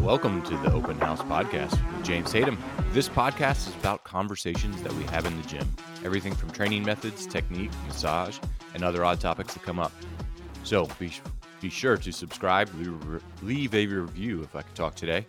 [0.00, 2.58] Welcome to the Open House Podcast with James Tatum.
[2.92, 5.66] This podcast is about conversations that we have in the gym.
[6.04, 8.38] Everything from training methods, technique, massage,
[8.74, 9.92] and other odd topics that come up.
[10.64, 11.10] So be,
[11.62, 12.68] be sure to subscribe,
[13.40, 15.24] leave, a review if I could talk today.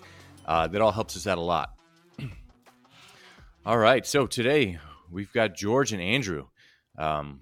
[0.45, 1.75] Uh, that all helps us out a lot.
[3.65, 6.47] all right, so today we've got George and Andrew.
[6.97, 7.39] Um,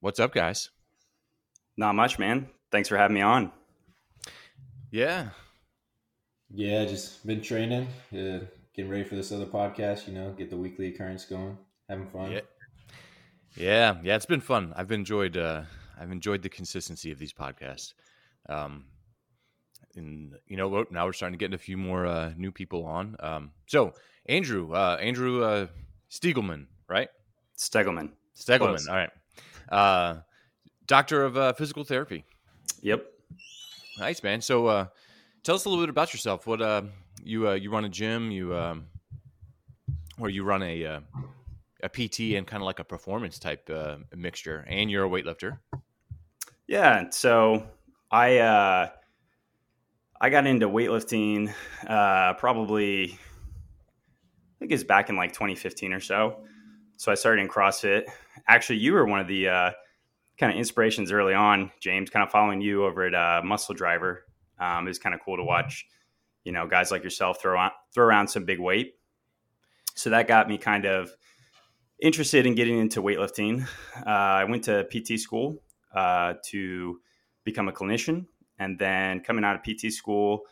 [0.00, 0.70] what's up, guys?
[1.76, 2.48] Not much, man.
[2.72, 3.52] Thanks for having me on.
[4.90, 5.30] Yeah,
[6.52, 10.08] yeah, just been training, uh, getting ready for this other podcast.
[10.08, 11.56] You know, get the weekly occurrence going,
[11.88, 12.32] having fun.
[12.32, 12.40] Yeah,
[13.56, 14.16] yeah, yeah.
[14.16, 14.72] It's been fun.
[14.76, 15.36] I've enjoyed.
[15.36, 15.62] Uh,
[16.00, 17.92] I've enjoyed the consistency of these podcasts.
[18.48, 18.86] Um,
[19.96, 20.86] and you know?
[20.90, 23.16] Now we're starting to get a few more uh, new people on.
[23.20, 23.92] Um, so
[24.26, 25.66] Andrew, uh, Andrew uh,
[26.10, 27.08] Stiegelman, right?
[27.56, 28.10] Stegelman.
[28.36, 28.58] Stegelman.
[28.58, 28.88] Close.
[28.88, 29.10] All right.
[29.70, 30.16] Uh,
[30.86, 32.24] doctor of uh, physical therapy.
[32.82, 33.06] Yep.
[33.98, 34.40] Nice man.
[34.40, 34.86] So uh,
[35.42, 36.46] Tell us a little bit about yourself.
[36.46, 36.82] What uh,
[37.22, 38.86] you uh, you run a gym, you um,
[40.18, 41.00] or you run a uh,
[41.82, 45.58] a PT and kind of like a performance type uh, mixture, and you're a weightlifter.
[46.66, 47.66] Yeah, so
[48.10, 48.88] I uh,
[50.20, 51.54] I got into weightlifting
[51.86, 56.40] uh, probably I think it's back in like 2015 or so.
[57.00, 58.04] So I started in CrossFit.
[58.46, 59.70] Actually, you were one of the uh,
[60.38, 62.10] kind of inspirations early on, James.
[62.10, 64.26] Kind of following you over at uh, Muscle Driver
[64.60, 65.86] um, it was kind of cool to watch,
[66.44, 68.96] you know, guys like yourself throw on throw around some big weight.
[69.94, 71.10] So that got me kind of
[72.02, 73.66] interested in getting into weightlifting.
[73.96, 75.62] Uh, I went to PT school
[75.94, 77.00] uh, to
[77.44, 78.26] become a clinician,
[78.58, 80.42] and then coming out of PT school,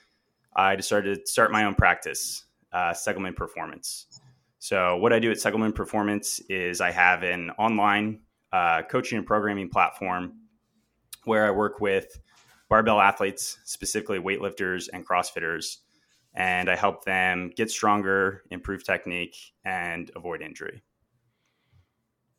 [0.57, 4.07] I decided to start my own practice, uh, Segelman Performance.
[4.59, 8.21] So what I do at Segelman Performance is I have an online
[8.53, 10.33] uh, coaching and programming platform
[11.25, 12.21] where I work with
[12.69, 15.79] barbell athletes, specifically weightlifters and CrossFitters,
[16.35, 20.83] and I help them get stronger, improve technique, and avoid injury.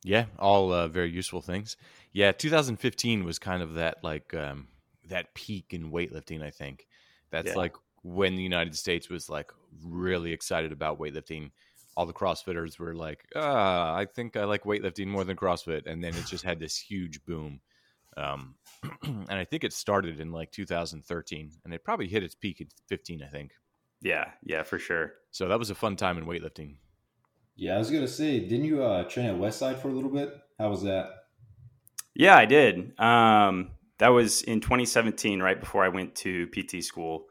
[0.03, 1.75] Yeah, all uh, very useful things.
[2.13, 4.67] Yeah, 2015 was kind of that like um,
[5.09, 6.41] that peak in weightlifting.
[6.41, 6.87] I think
[7.31, 7.55] that's yeah.
[7.55, 9.51] like when the United States was like
[9.83, 11.51] really excited about weightlifting.
[11.99, 16.01] All the CrossFitters were like, ah, I think I like weightlifting more than CrossFit, and
[16.01, 17.59] then it just had this huge boom.
[18.15, 18.55] Um,
[19.03, 22.67] and I think it started in like 2013, and it probably hit its peak at
[22.87, 23.51] 15, I think.
[24.01, 25.11] Yeah, yeah, for sure.
[25.31, 26.77] So that was a fun time in weightlifting.
[27.57, 30.33] Yeah, I was gonna say, didn't you uh, train at Westside for a little bit?
[30.57, 31.09] How was that?
[32.15, 32.97] Yeah, I did.
[32.97, 37.25] Um, that was in 2017, right before I went to PT school.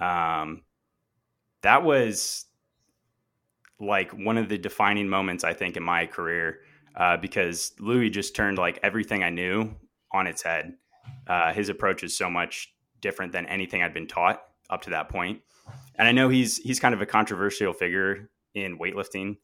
[0.00, 0.62] Um,
[1.60, 2.46] that was
[3.80, 6.60] like one of the defining moments I think in my career
[6.96, 9.74] uh, because Louis just turned like everything I knew
[10.12, 10.74] on its head.
[11.26, 15.08] Uh, his approach is so much different than anything I'd been taught up to that
[15.08, 15.40] point.
[15.96, 19.36] And I know he's he's kind of a controversial figure in weightlifting.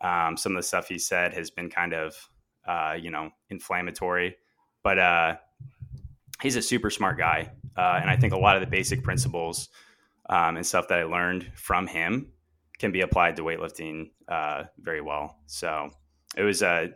[0.00, 2.14] Um, some of the stuff he said has been kind of
[2.66, 4.36] uh, you know inflammatory,
[4.82, 5.36] but uh,
[6.42, 9.68] he's a super smart guy, uh, and I think a lot of the basic principles
[10.28, 12.32] um, and stuff that I learned from him
[12.78, 15.38] can be applied to weightlifting uh, very well.
[15.46, 15.90] So
[16.36, 16.90] it was a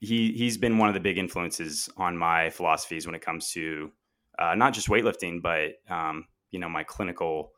[0.00, 3.90] he he's been one of the big influences on my philosophies when it comes to
[4.38, 7.52] uh, not just weightlifting, but um, you know my clinical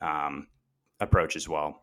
[0.00, 0.46] um,
[1.00, 1.82] approach as well.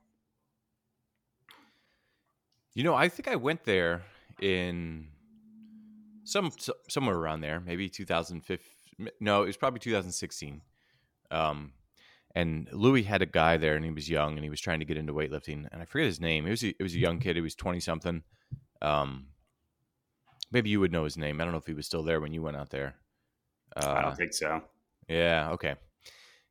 [2.73, 4.03] You know, I think I went there
[4.41, 5.07] in
[6.23, 6.51] some
[6.89, 9.09] somewhere around there, maybe 2015.
[9.19, 10.61] No, it was probably 2016.
[11.31, 11.73] Um,
[12.35, 14.85] and Louis had a guy there, and he was young, and he was trying to
[14.85, 16.45] get into weightlifting, and I forget his name.
[16.45, 17.37] It was a, it was a young kid.
[17.37, 18.23] He was 20 something.
[18.81, 19.27] Um,
[20.51, 21.39] maybe you would know his name.
[21.39, 22.95] I don't know if he was still there when you went out there.
[23.75, 24.61] Uh, I don't uh, think so.
[25.07, 25.75] Yeah, okay.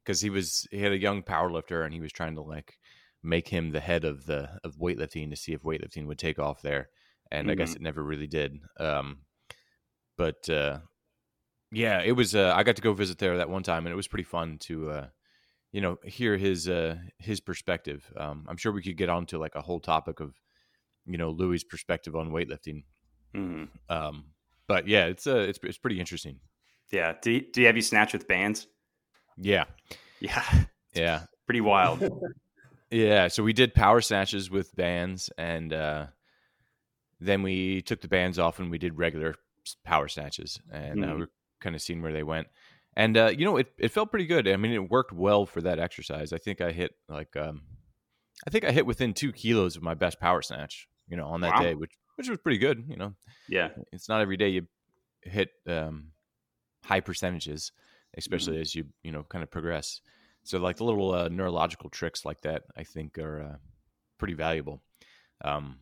[0.02, 2.78] Because he was he had a young power lifter and he was trying to like
[3.22, 6.62] make him the head of the of weightlifting to see if weightlifting would take off
[6.62, 6.88] there,
[7.30, 7.52] and mm-hmm.
[7.52, 7.76] I guess mm-hmm.
[7.76, 8.58] it never really did.
[8.78, 9.18] Um,
[10.16, 10.78] but uh,
[11.72, 12.34] yeah, it was.
[12.34, 14.58] Uh, I got to go visit there that one time, and it was pretty fun
[14.60, 15.06] to uh,
[15.74, 18.10] you know hear his uh, his perspective.
[18.16, 20.34] Um, I'm sure we could get onto like a whole topic of
[21.04, 22.84] you know Louis' perspective on weightlifting
[23.34, 23.64] Mm-hmm.
[23.94, 24.24] Um,
[24.66, 26.40] but yeah, it's uh, it's it's pretty interesting.
[26.90, 27.14] Yeah.
[27.20, 28.66] Do you, do you have you snatch with bands?
[29.36, 29.64] Yeah.
[30.20, 30.44] Yeah.
[30.94, 31.22] Yeah.
[31.44, 32.08] pretty wild.
[32.92, 33.26] yeah.
[33.26, 36.06] So we did power snatches with bands, and uh,
[37.18, 39.34] then we took the bands off and we did regular
[39.84, 41.14] power snatches, and uh, mm-hmm.
[41.16, 41.30] uh, we're
[41.60, 42.46] kind of seeing where they went.
[42.96, 44.46] And uh, you know, it it felt pretty good.
[44.46, 46.32] I mean, it worked well for that exercise.
[46.32, 47.62] I think I hit like um,
[48.46, 50.88] I think I hit within two kilos of my best power snatch.
[51.08, 51.62] You know, on that wow.
[51.62, 52.84] day, which which was pretty good.
[52.88, 53.14] You know,
[53.48, 54.66] yeah, it's not every day you
[55.22, 56.12] hit um,
[56.84, 57.72] high percentages,
[58.16, 58.62] especially mm-hmm.
[58.62, 60.00] as you you know kind of progress.
[60.44, 63.56] So like the little uh, neurological tricks like that, I think are uh,
[64.18, 64.82] pretty valuable.
[65.42, 65.78] Um,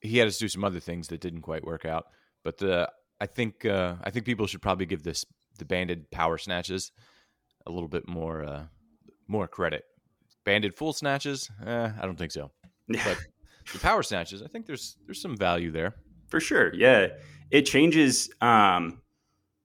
[0.00, 2.06] he had us do some other things that didn't quite work out,
[2.42, 2.90] but the
[3.20, 5.24] I think uh, I think people should probably give this
[5.58, 6.92] the banded power snatches
[7.66, 8.64] a little bit more uh,
[9.28, 9.84] more credit.
[10.44, 12.50] Banded full snatches, eh, I don't think so.
[12.88, 13.18] But
[13.72, 15.94] the power snatches, I think there's there's some value there
[16.28, 16.74] for sure.
[16.74, 17.08] Yeah,
[17.50, 18.30] it changes.
[18.40, 19.00] Um,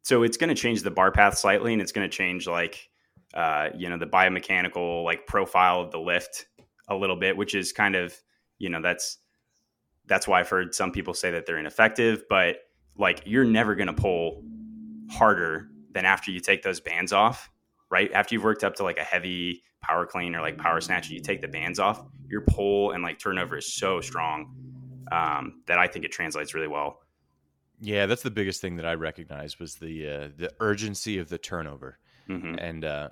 [0.03, 2.89] so it's going to change the bar path slightly, and it's going to change like
[3.33, 6.45] uh, you know the biomechanical like profile of the lift
[6.88, 8.15] a little bit, which is kind of
[8.57, 9.18] you know that's
[10.06, 12.57] that's why I've heard some people say that they're ineffective, but
[12.97, 14.44] like you're never going to pull
[15.09, 15.69] harder
[16.00, 17.50] than after you take those bands off,
[17.90, 18.10] right?
[18.13, 21.19] After you've worked up to like a heavy power clean or like power snatch, you
[21.19, 24.56] take the bands off, your pull and like turnover is so strong
[25.12, 27.01] um, that I think it translates really well.
[27.81, 31.38] Yeah, that's the biggest thing that I recognized was the uh, the urgency of the
[31.38, 31.98] turnover,
[32.30, 32.56] mm-hmm.
[32.57, 33.10] and uh,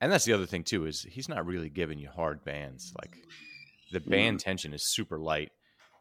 [0.00, 2.92] and that's the other thing too is he's not really giving you hard bands.
[3.00, 3.16] Like
[3.90, 4.44] the band mm-hmm.
[4.44, 5.50] tension is super light.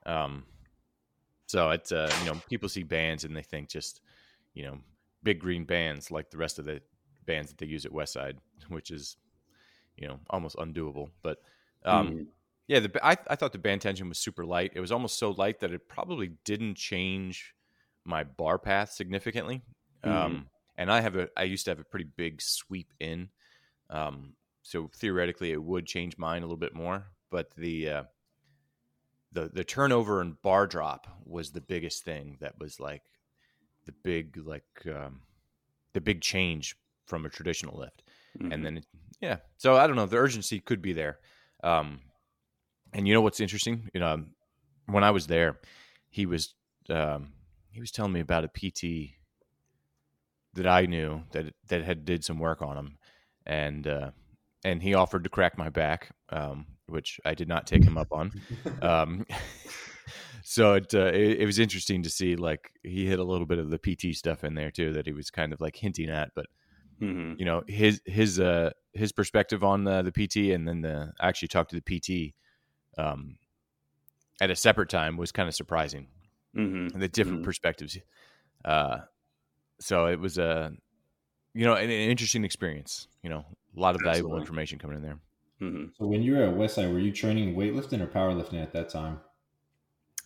[0.05, 0.43] Um,
[1.47, 4.01] so it's uh, you know people see bands and they think just
[4.53, 4.77] you know
[5.23, 6.81] big green bands like the rest of the
[7.25, 8.37] bands that they use at Westside,
[8.69, 9.17] which is
[9.97, 11.09] you know almost undoable.
[11.21, 11.37] But
[11.85, 12.23] um, mm-hmm.
[12.67, 14.71] yeah, the, I I thought the band tension was super light.
[14.75, 17.53] It was almost so light that it probably didn't change
[18.03, 19.61] my bar path significantly.
[20.03, 20.17] Mm-hmm.
[20.17, 20.47] Um,
[20.77, 23.29] and I have a I used to have a pretty big sweep in,
[23.89, 24.33] um,
[24.63, 27.05] so theoretically it would change mine a little bit more.
[27.29, 28.03] But the uh,
[29.31, 33.03] the the turnover and bar drop was the biggest thing that was like
[33.85, 35.21] the big like um,
[35.93, 36.75] the big change
[37.05, 38.03] from a traditional lift.
[38.37, 38.51] Mm-hmm.
[38.51, 38.85] And then it,
[39.19, 40.05] yeah, so I don't know.
[40.05, 41.19] The urgency could be there.
[41.63, 41.99] Um,
[42.93, 43.89] and you know what's interesting?
[43.93, 44.23] You know,
[44.87, 45.59] when I was there,
[46.09, 46.53] he was
[46.89, 47.33] um,
[47.71, 49.11] he was telling me about a PT
[50.53, 52.97] that I knew that that had did some work on him,
[53.45, 54.11] and uh,
[54.63, 58.11] and he offered to crack my back, um, which I did not take him up
[58.11, 58.31] on.
[58.81, 59.25] Um,
[60.43, 63.59] so it, uh, it, it was interesting to see like he hit a little bit
[63.59, 66.31] of the PT stuff in there too that he was kind of like hinting at,
[66.35, 66.45] but
[67.01, 67.33] mm-hmm.
[67.37, 71.29] you know his his uh his perspective on the, the PT and then the I
[71.29, 72.33] actually talked to the PT
[72.97, 73.37] um,
[74.41, 76.07] at a separate time was kind of surprising
[76.55, 76.99] mm-hmm.
[76.99, 77.45] the different mm-hmm.
[77.45, 77.97] perspectives.
[78.65, 78.99] Uh,
[79.79, 80.71] so it was a,
[81.53, 83.07] you know, an, an, interesting experience.
[83.23, 83.45] You know,
[83.75, 84.41] a lot of valuable Absolutely.
[84.41, 85.19] information coming in there.
[85.61, 85.85] Mm-hmm.
[85.97, 89.19] So when you were at Westside, were you training weightlifting or powerlifting at that time?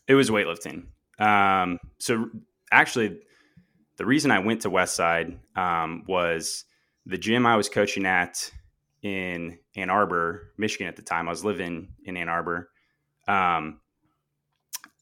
[0.07, 0.85] It was weightlifting.
[1.19, 2.29] Um, so
[2.71, 3.19] actually,
[3.97, 6.65] the reason I went to Westside um, was
[7.05, 8.51] the gym I was coaching at
[9.01, 11.27] in Ann Arbor, Michigan at the time.
[11.27, 12.69] I was living in Ann Arbor.
[13.27, 13.79] Um,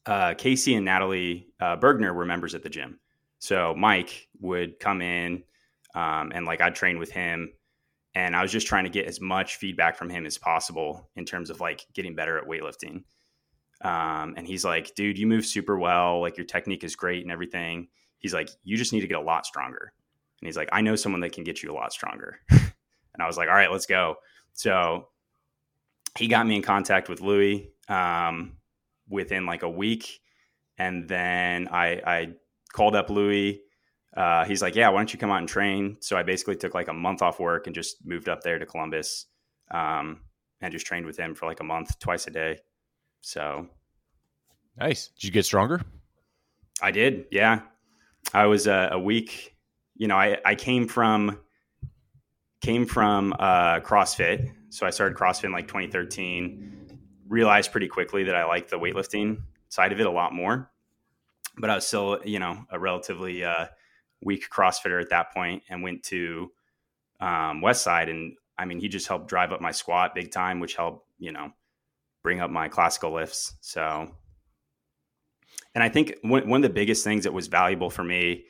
[0.06, 3.00] uh, Casey and Natalie uh, Burgener were members at the gym.
[3.38, 5.42] So Mike would come in
[5.94, 7.52] um, and like I'd train with him.
[8.14, 11.24] And I was just trying to get as much feedback from him as possible in
[11.24, 13.02] terms of like getting better at weightlifting.
[13.84, 16.20] Um, and he's like, dude, you move super well.
[16.20, 17.88] Like your technique is great and everything.
[18.18, 19.92] He's like, you just need to get a lot stronger.
[20.40, 22.40] And he's like, I know someone that can get you a lot stronger.
[22.50, 24.16] and I was like, all right, let's go.
[24.54, 25.08] So
[26.16, 28.56] he got me in contact with Louis Um,
[29.08, 30.20] within like a week.
[30.78, 32.32] And then I, I
[32.72, 33.60] called up Louis.
[34.16, 35.98] Uh, he's like, yeah, why don't you come out and train?
[36.00, 38.64] So I basically took like a month off work and just moved up there to
[38.64, 39.26] Columbus
[39.70, 40.22] um,
[40.62, 42.58] and just trained with him for like a month, twice a day.
[43.24, 43.68] So
[44.78, 45.08] nice.
[45.08, 45.80] Did you get stronger?
[46.82, 47.24] I did.
[47.30, 47.62] Yeah.
[48.34, 49.56] I was uh, a week,
[49.96, 51.40] you know, I, I came from,
[52.60, 54.52] came from uh, CrossFit.
[54.68, 59.42] So I started CrossFit in like 2013 realized pretty quickly that I liked the weightlifting
[59.70, 60.70] side of it a lot more.
[61.56, 63.66] But I was still, you know, a relatively uh,
[64.22, 66.50] weak CrossFitter at that point, and went to
[67.20, 70.74] um, Westside, and I mean, he just helped drive up my squat big time, which
[70.74, 71.52] helped, you know,
[72.24, 73.54] bring up my classical lifts.
[73.60, 74.10] So,
[75.74, 78.46] and I think one, one of the biggest things that was valuable for me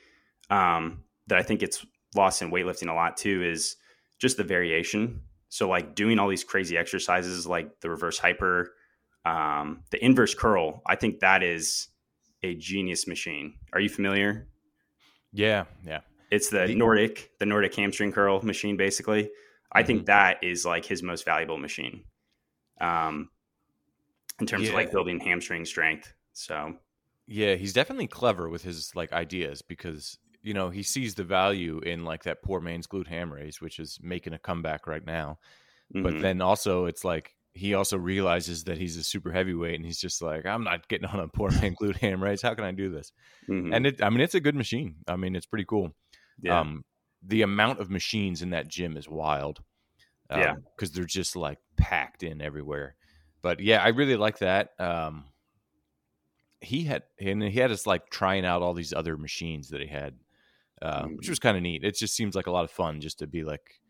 [0.49, 3.77] um, that I think it's lost in weightlifting a lot too is
[4.19, 5.21] just the variation.
[5.49, 8.73] So like doing all these crazy exercises like the reverse hyper,
[9.27, 11.89] um, the inverse curl, I think that is
[12.43, 13.55] a genius machine.
[13.73, 14.47] Are you familiar?
[15.33, 16.01] Yeah, yeah.
[16.31, 19.31] It's the Nordic, the Nordic hamstring curl machine, basically.
[19.73, 19.87] I mm-hmm.
[19.87, 22.05] think that is like his most valuable machine.
[22.81, 23.31] Um,
[24.41, 24.71] in terms yeah.
[24.71, 26.13] of like building hamstring strength.
[26.33, 26.75] So
[27.27, 31.79] yeah, he's definitely clever with his like ideas because you know, he sees the value
[31.79, 35.39] in like that poor man's glute ham raise, which is making a comeback right now.
[35.95, 36.03] Mm-hmm.
[36.03, 40.01] But then also it's like he also realizes that he's a super heavyweight and he's
[40.01, 42.43] just like, I'm not getting on a poor man glute ham raise.
[42.43, 43.11] How can I do this?
[43.49, 43.75] Mhm.
[43.75, 44.97] And it, I mean, it's a good machine.
[45.09, 45.95] I mean, it's pretty cool.
[46.43, 46.85] yeah, Um,
[47.23, 49.63] the amount of machines in that gym is wild.
[50.29, 50.55] Um, Yeah.
[50.77, 52.97] because they're just like packed in everywhere.
[53.45, 54.71] But yeah, I really like that.
[54.81, 55.25] Um,
[56.63, 59.87] he had and he had us like trying out all these other machines that he
[59.87, 60.15] had,
[60.81, 61.29] uh, which Mhm.
[61.29, 61.85] was kind of neat.
[61.85, 63.83] It just seems like a lot of fun just to be like,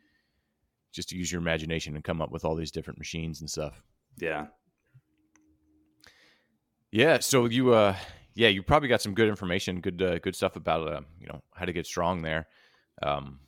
[0.91, 3.81] just to use your imagination and come up with all these different machines and stuff.
[4.19, 4.47] yeah,
[6.91, 7.19] Yeah.
[7.21, 7.97] So you, uh,
[8.35, 11.43] yeah, you probably got some good information, good, uh, good stuff about, uh, you know,
[11.55, 12.47] how to get strong there.
[13.03, 13.41] Um,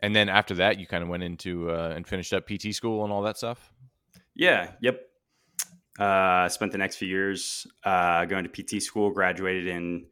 [0.00, 3.02] and then after that, you kind of went into uh, and finished up PT school
[3.04, 3.72] and all that stuff.
[4.34, 5.00] Yeah, yep.
[5.98, 9.10] Uh, spent the next few years uh, going to PT school.
[9.10, 10.06] Graduated in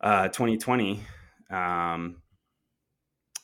[0.00, 1.02] uh, 2020,
[1.50, 2.22] um,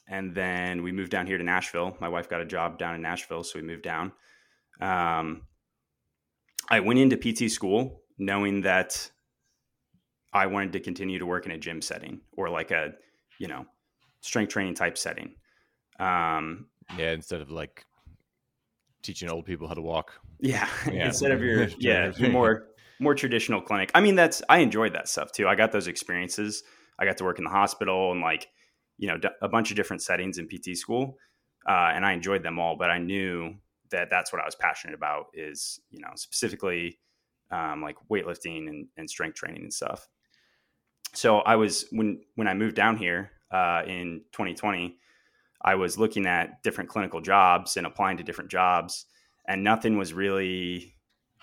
[0.09, 1.97] and then we moved down here to Nashville.
[2.01, 4.13] My wife got a job down in Nashville, so we moved down.
[4.81, 5.43] Um,
[6.69, 9.11] I went into PT school knowing that
[10.33, 12.93] I wanted to continue to work in a gym setting or like a,
[13.39, 13.65] you know,
[14.21, 15.35] strength training type setting.
[15.99, 16.67] Um,
[16.99, 17.86] Yeah, instead of like
[19.07, 20.13] teaching old people how to walk.
[20.41, 21.07] yeah, Yeah.
[21.07, 23.91] instead of your yeah your more more traditional clinic.
[23.95, 25.47] I mean, that's I enjoyed that stuff too.
[25.49, 26.63] I got those experiences.
[26.99, 28.49] I got to work in the hospital and like
[28.99, 31.17] you know a bunch of different settings in PT school,
[31.69, 32.77] uh, and I enjoyed them all.
[32.77, 33.55] But I knew
[33.91, 36.99] that that's what I was passionate about is you know specifically
[37.51, 40.09] um, like weightlifting and, and strength training and stuff.
[41.15, 44.97] So I was when when I moved down here uh, in 2020,
[45.67, 49.07] I was looking at different clinical jobs and applying to different jobs,
[49.49, 50.95] and nothing was really,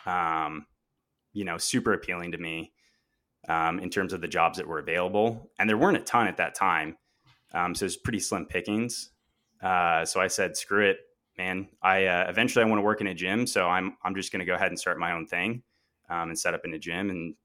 [0.05, 0.65] um,
[1.33, 2.71] you know, super appealing to me
[3.49, 6.37] um, in terms of the jobs that were available, and there weren't a ton at
[6.37, 6.97] that time,
[7.53, 9.11] um, so it was pretty slim pickings.
[9.61, 10.99] Uh, so I said, "Screw it,
[11.37, 11.67] man!
[11.81, 14.39] I uh, eventually I want to work in a gym, so I'm I'm just going
[14.39, 15.63] to go ahead and start my own thing
[16.09, 17.35] um, and set up in a gym." And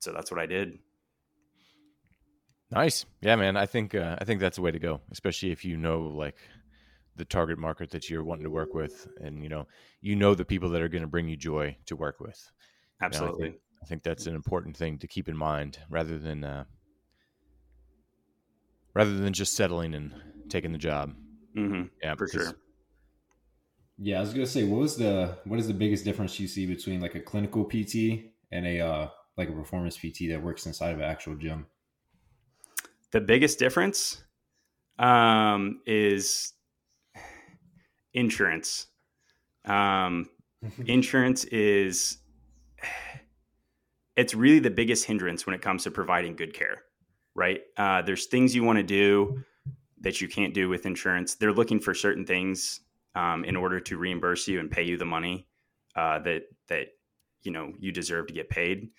[0.00, 0.78] so that's what I did.
[2.70, 3.06] Nice.
[3.20, 3.56] Yeah, man.
[3.56, 6.36] I think uh, I think that's the way to go, especially if you know like
[7.14, 9.66] the target market that you're wanting to work with, and you know
[10.00, 12.50] you know the people that are going to bring you joy to work with.
[13.00, 13.48] You know, I Absolutely.
[13.48, 16.64] think- I think that's an important thing to keep in mind, rather than uh,
[18.94, 20.12] rather than just settling and
[20.48, 21.14] taking the job.
[21.54, 22.56] hmm Yeah, For sure.
[23.98, 26.66] Yeah, I was gonna say, what was the what is the biggest difference you see
[26.66, 30.90] between like a clinical PT and a uh, like a performance PT that works inside
[30.90, 31.66] of an actual gym?
[33.16, 34.22] The biggest difference
[34.98, 36.52] um, is
[38.12, 38.88] insurance.
[39.64, 40.28] Um,
[40.86, 42.18] insurance is
[44.16, 46.82] it's really the biggest hindrance when it comes to providing good care
[47.34, 47.60] right?
[47.78, 49.42] Uh, there's things you want to do
[50.00, 51.36] that you can't do with insurance.
[51.36, 52.80] They're looking for certain things
[53.14, 55.46] um, in order to reimburse you and pay you the money
[55.94, 56.88] uh, that that
[57.42, 58.90] you know you deserve to get paid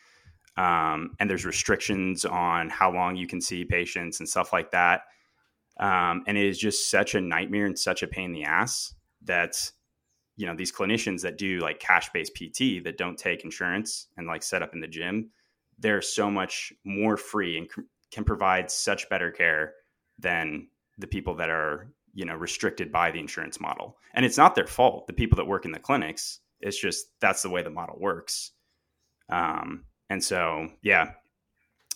[0.58, 5.02] um, and there's restrictions on how long you can see patients and stuff like that
[5.80, 8.94] um, and it is just such a nightmare and such a pain in the ass
[9.24, 9.72] that
[10.36, 14.28] you know these clinicians that do like cash based PT that don't take insurance and
[14.28, 15.30] like set up in the gym,
[15.80, 19.74] they're so much more free and c- can provide such better care
[20.20, 23.98] than the people that are you know restricted by the insurance model.
[24.14, 25.06] And it's not their fault.
[25.08, 28.52] The people that work in the clinics, it's just that's the way the model works.
[29.30, 31.12] Um, and so yeah,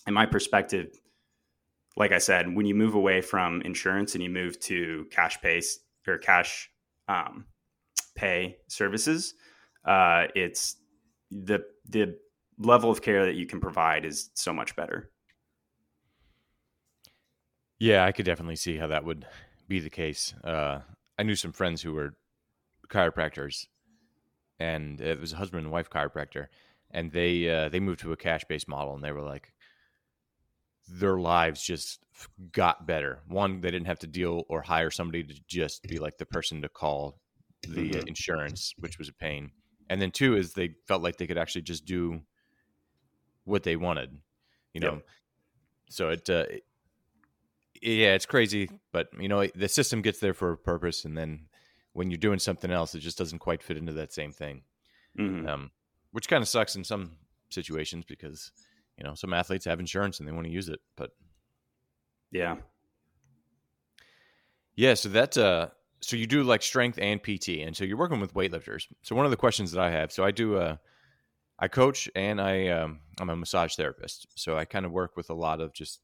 [0.06, 0.98] in my perspective,
[1.96, 5.80] like I said, when you move away from insurance and you move to cash based
[6.06, 6.70] or cash
[7.08, 7.46] um,
[8.14, 9.34] pay services,
[9.84, 10.76] uh, it's
[11.30, 12.16] the the
[12.58, 15.10] level of care that you can provide is so much better.
[17.78, 19.26] Yeah, I could definitely see how that would
[19.66, 20.34] be the case.
[20.44, 20.80] Uh,
[21.18, 22.14] I knew some friends who were
[22.88, 23.66] chiropractors,
[24.60, 26.46] and it was a husband and wife chiropractor,
[26.92, 29.52] and they uh, they moved to a cash based model, and they were like,
[30.88, 32.00] their lives just
[32.50, 33.20] got better.
[33.28, 36.62] One, they didn't have to deal or hire somebody to just be like the person
[36.62, 37.20] to call
[37.66, 38.08] the uh, Mhm.
[38.08, 39.52] insurance, which was a pain.
[39.88, 42.22] And then two is they felt like they could actually just do
[43.44, 44.18] what they wanted,
[44.74, 44.94] you know.
[44.94, 45.06] Yep.
[45.90, 46.64] So it, uh, it-
[47.80, 51.48] yeah, it's crazy, but you know the system gets there for a purpose, and then
[51.94, 54.62] when you're doing something else, it just doesn't quite fit into that same thing,
[55.18, 55.48] Mhm.
[55.48, 55.70] um,
[56.12, 57.12] which kind of sucks in some
[57.50, 58.52] situations because
[58.96, 61.10] you know some athletes have insurance and they want to use it, but
[62.30, 62.56] Yeah.
[64.74, 65.68] Yeah, so that uh
[66.00, 68.86] so you do like strength and PT and so you're working with weightlifters.
[69.02, 70.76] So one of the questions that I have, so I do uh
[71.58, 74.26] I coach and I um I'm a massage therapist.
[74.34, 76.00] So I kind of work with a lot of just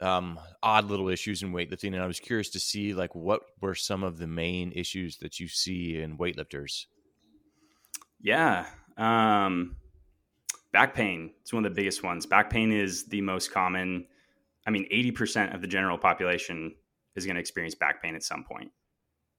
[0.00, 3.74] um, odd little issues in weightlifting, and I was curious to see like what were
[3.74, 6.86] some of the main issues that you see in weightlifters.
[8.24, 8.64] Yeah,
[8.96, 9.76] um,
[10.72, 11.30] back pain.
[11.42, 12.24] It's one of the biggest ones.
[12.24, 14.06] Back pain is the most common.
[14.66, 16.74] I mean, eighty percent of the general population
[17.16, 18.72] is going to experience back pain at some point,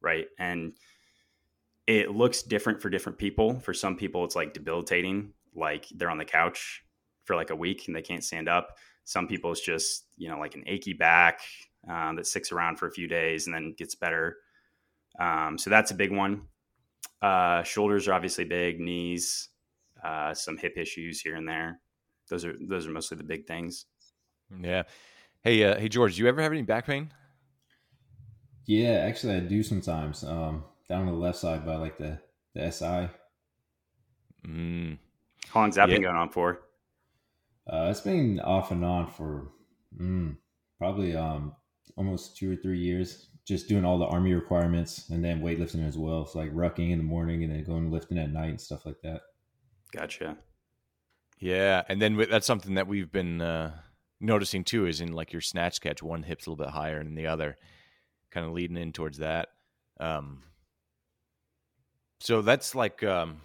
[0.02, 0.28] right?
[0.38, 0.74] And
[1.88, 3.60] it looks different for different people.
[3.60, 6.84] For some people, it's like debilitating, like they're on the couch
[7.24, 8.78] for like a week and they can't stand up.
[9.04, 11.40] Some people, it's just you know like an achy back
[11.90, 14.38] um, that sticks around for a few days and then gets better.
[15.20, 16.44] Um, so that's a big one.
[17.22, 19.50] Uh, shoulders are obviously big, knees,
[20.04, 21.82] uh, some hip issues here and there.
[22.30, 23.86] Those are those are mostly the big things.
[24.62, 24.84] Yeah.
[25.42, 27.12] Hey, uh, hey George, do you ever have any back pain?
[28.66, 30.24] Yeah, actually, I do sometimes.
[30.24, 32.20] Um, down on the left side by like the
[32.54, 33.10] the SI.
[34.48, 34.98] Mm.
[35.48, 35.96] How long's that Yeah.
[35.96, 36.62] been going on for?
[37.68, 39.52] Uh, it's been off and on for
[40.00, 40.38] mm,
[40.78, 41.56] probably um
[41.98, 43.30] almost two or three years.
[43.46, 46.26] Just doing all the army requirements and then weightlifting as well.
[46.26, 49.02] So like rucking in the morning and then going lifting at night and stuff like
[49.04, 49.22] that.
[49.92, 50.38] Gotcha.
[51.40, 53.72] Yeah, and then that's something that we've been uh,
[54.20, 54.88] noticing too.
[54.88, 57.58] Is in like your snatch catch, one hip's a little bit higher than the other,
[58.32, 59.50] kind of leading in towards that.
[60.00, 60.44] Um,
[62.20, 63.42] so that's like, um,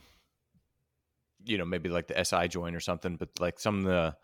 [1.45, 3.17] you know, maybe like the SI joint or something.
[3.17, 4.17] But like some of the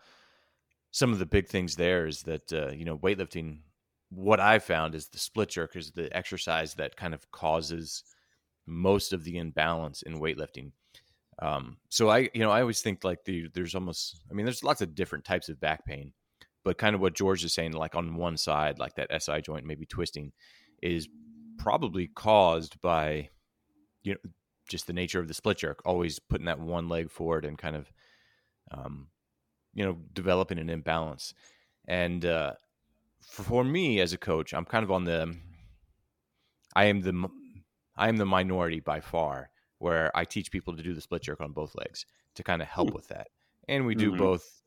[0.91, 3.59] some of the big things there is that uh, you know weightlifting.
[4.09, 8.03] What I found is the split jerk is the exercise that kind of causes
[8.65, 10.71] most of the imbalance in weightlifting.
[11.39, 14.63] Um, so I, you know, I always think like the there's almost, I mean, there's
[14.63, 16.13] lots of different types of back pain,
[16.63, 19.65] but kind of what George is saying, like on one side, like that SI joint
[19.65, 20.31] maybe twisting,
[20.81, 21.07] is
[21.57, 23.29] probably caused by,
[24.03, 24.31] you know,
[24.67, 27.75] just the nature of the split jerk, always putting that one leg forward and kind
[27.75, 27.91] of,
[28.71, 29.07] um,
[29.73, 31.33] you know, developing an imbalance.
[31.87, 32.53] And uh,
[33.21, 35.35] for me as a coach, I'm kind of on the,
[36.75, 37.29] I am the,
[37.95, 41.41] I am the minority by far where I teach people to do the split jerk
[41.41, 42.05] on both legs
[42.35, 43.27] to kind of help with that.
[43.67, 44.17] And we do Mhm.
[44.17, 44.61] both,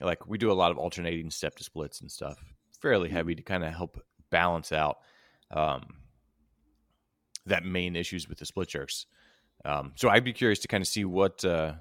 [0.00, 2.42] like we do a lot of alternating step to splits and stuff,
[2.80, 4.98] fairly heavy to kind of help balance out
[5.50, 5.82] um,
[7.46, 9.06] that main issues with the split jerks.
[9.64, 11.74] Um, so I'd be curious to kind of see what, uh,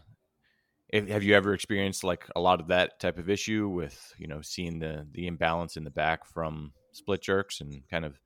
[0.92, 4.28] if, have you ever experienced like a lot of that type of issue with, you
[4.28, 8.20] know, seeing the, the imbalance in the back from split jerks and kind of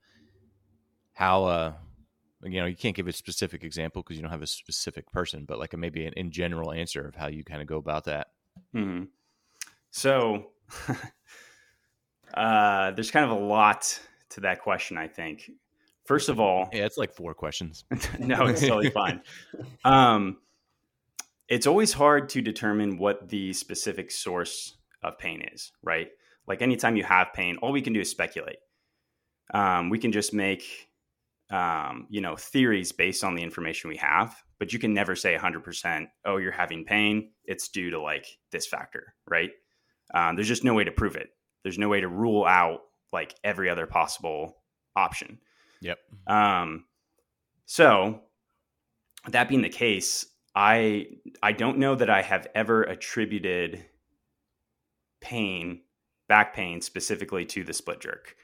[1.14, 1.72] how, uh,
[2.42, 5.44] you know, you can't give a specific example because you don't have a specific person,
[5.46, 8.04] but like a, maybe an in general answer of how you kind of go about
[8.04, 8.28] that.
[8.72, 9.04] hmm
[9.90, 10.50] So
[12.34, 13.98] uh, there's kind of a lot
[14.30, 14.98] to that question.
[14.98, 15.50] I think.
[16.04, 17.84] First of all, Yeah, it's like four questions.
[18.20, 19.22] no, it's totally fine.
[19.84, 20.36] Um,
[21.48, 26.08] it's always hard to determine what the specific source of pain is, right?
[26.46, 28.58] Like anytime you have pain, all we can do is speculate.
[29.54, 30.64] Um, we can just make,
[31.50, 35.36] um, you know, theories based on the information we have, but you can never say
[35.36, 37.30] 100%, oh, you're having pain.
[37.44, 39.50] It's due to like this factor, right?
[40.14, 41.28] Um, there's just no way to prove it.
[41.62, 42.80] There's no way to rule out
[43.12, 44.56] like every other possible
[44.96, 45.38] option.
[45.80, 45.98] Yep.
[46.26, 46.84] Um,
[47.66, 48.20] so
[49.28, 50.26] that being the case,
[50.56, 51.06] I
[51.42, 53.84] I don't know that I have ever attributed
[55.20, 55.82] pain,
[56.28, 58.34] back pain specifically to the split jerk.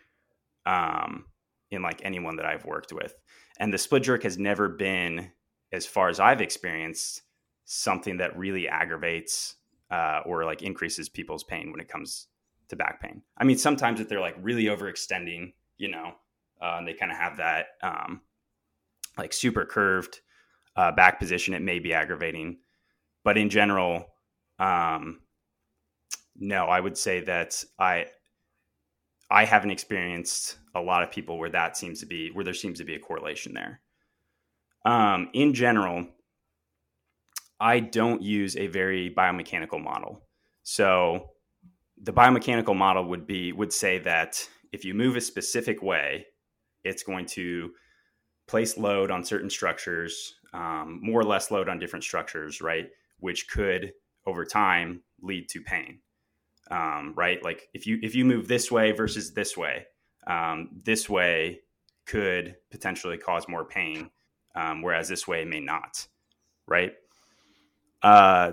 [0.64, 1.24] Um,
[1.72, 3.14] in like anyone that I've worked with.
[3.58, 5.32] And the split jerk has never been,
[5.72, 7.22] as far as I've experienced,
[7.64, 9.56] something that really aggravates
[9.90, 12.28] uh, or like increases people's pain when it comes
[12.68, 13.22] to back pain.
[13.36, 16.12] I mean, sometimes if they're like really overextending, you know,
[16.60, 18.20] uh, and they kind of have that um,
[19.18, 20.20] like super curved
[20.76, 22.58] uh, back position, it may be aggravating.
[23.24, 24.06] But in general,
[24.58, 25.20] um,
[26.36, 28.06] no, I would say that I
[29.30, 32.78] I haven't experienced a lot of people where that seems to be where there seems
[32.78, 33.80] to be a correlation there.
[34.84, 36.08] Um, in general,
[37.60, 40.22] I don't use a very biomechanical model.
[40.64, 41.30] So
[42.02, 46.26] the biomechanical model would be would say that if you move a specific way,
[46.82, 47.70] it's going to
[48.48, 52.88] place load on certain structures, um, more or less load on different structures, right?
[53.18, 53.92] Which could
[54.26, 56.00] over time lead to pain,
[56.70, 57.42] um, right?
[57.42, 59.86] Like if you if you move this way versus this way,
[60.26, 61.60] um, this way
[62.06, 64.10] could potentially cause more pain,
[64.54, 66.06] um, whereas this way may not,
[66.66, 66.92] right?
[68.02, 68.52] Uh,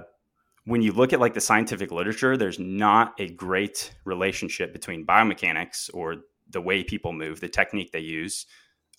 [0.65, 5.89] when you look at like the scientific literature, there's not a great relationship between biomechanics
[5.93, 6.17] or
[6.49, 8.45] the way people move, the technique they use,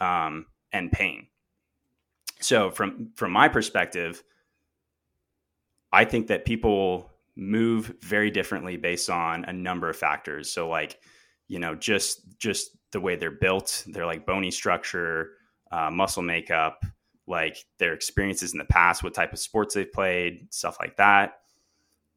[0.01, 1.29] um, and pain.
[2.41, 4.23] So from from my perspective,
[5.93, 10.51] I think that people move very differently based on a number of factors.
[10.51, 10.99] So like
[11.49, 15.33] you know, just just the way they're built, their like bony structure,
[15.73, 16.85] uh, muscle makeup,
[17.27, 21.41] like their experiences in the past, what type of sports they've played, stuff like that.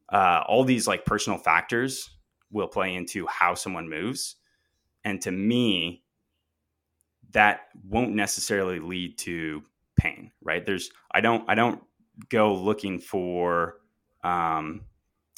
[0.08, 2.10] Uh, all these like personal factors
[2.50, 4.36] will play into how someone moves.
[5.04, 6.04] And to me,
[7.32, 9.62] that won't necessarily lead to
[10.04, 10.64] pain, right?
[10.64, 11.82] There's I don't I don't
[12.28, 13.76] go looking for
[14.22, 14.82] um,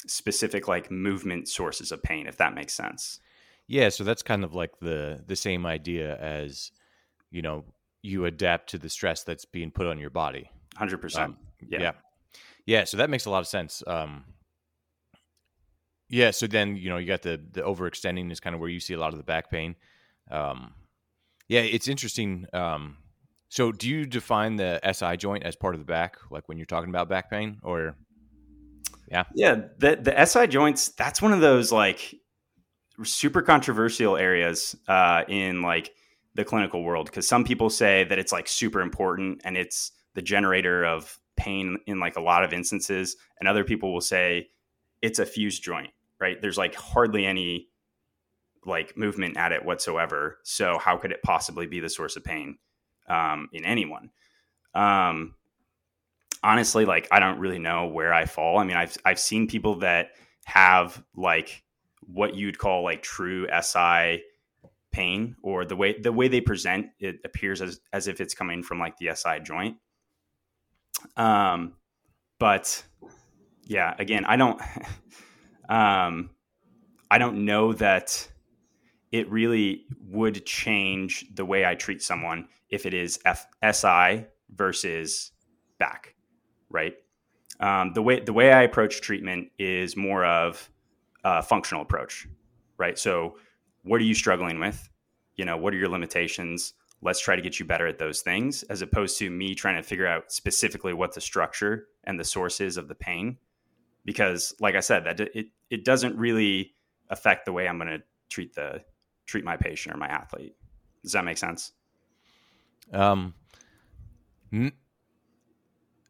[0.05, 3.19] specific like movement sources of pain, if that makes sense.
[3.67, 6.71] Yeah, so that's kind of like the the same idea as
[7.31, 7.65] you know
[8.01, 10.49] you adapt to the stress that's being put on your body.
[10.75, 11.35] Hundred um, percent.
[11.67, 11.79] Yeah.
[11.81, 11.91] yeah,
[12.65, 12.83] yeah.
[12.83, 13.83] So that makes a lot of sense.
[13.87, 14.25] Um,
[16.09, 16.31] yeah.
[16.31, 18.93] So then you know you got the the overextending is kind of where you see
[18.93, 19.75] a lot of the back pain.
[20.29, 20.73] Um,
[21.47, 22.45] yeah, it's interesting.
[22.53, 22.97] Um,
[23.49, 26.65] so do you define the SI joint as part of the back, like when you're
[26.65, 27.95] talking about back pain, or?
[29.09, 29.23] Yeah.
[29.33, 29.61] Yeah.
[29.77, 32.13] The the SI joints, that's one of those like
[33.03, 35.91] super controversial areas uh, in like
[36.35, 40.21] the clinical world because some people say that it's like super important and it's the
[40.21, 44.49] generator of pain in like a lot of instances, and other people will say
[45.01, 45.91] it's a fused joint.
[46.19, 46.41] Right?
[46.41, 47.69] There's like hardly any
[48.65, 50.39] like movement at it whatsoever.
[50.43, 52.57] So how could it possibly be the source of pain
[53.07, 54.09] um, in anyone?
[54.73, 55.35] Um,
[56.43, 58.57] honestly, like I don't really know where I fall.
[58.57, 60.11] I mean, I've I've seen people that
[60.45, 61.63] have like
[62.01, 64.23] what you'd call like true SI
[64.91, 68.63] pain, or the way the way they present it appears as as if it's coming
[68.63, 69.77] from like the SI joint.
[71.15, 71.73] Um,
[72.39, 72.83] but
[73.63, 74.61] yeah, again, I don't.
[75.69, 76.31] um,
[77.09, 78.29] I don't know that
[79.11, 85.31] it really would change the way I treat someone if it is F- SI versus
[85.79, 86.15] back
[86.69, 86.95] right?
[87.59, 90.69] Um, the way the way I approach treatment is more of
[91.23, 92.27] a functional approach,
[92.77, 92.97] right?
[92.97, 93.37] So,
[93.83, 94.89] what are you struggling with?
[95.35, 96.73] You know, what are your limitations?
[97.01, 99.83] Let's try to get you better at those things, as opposed to me trying to
[99.83, 103.37] figure out specifically what the structure and the sources of the pain.
[104.03, 106.73] Because, like I said, that it it doesn't really
[107.09, 108.83] affect the way I'm going to treat the
[109.27, 110.55] treat my patient or my athlete.
[111.03, 111.73] Does that make sense?
[112.91, 113.33] Um,
[114.51, 114.71] n-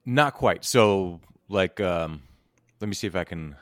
[0.05, 0.63] not quite.
[0.63, 2.21] So, like, um,
[2.79, 3.55] let me see if I can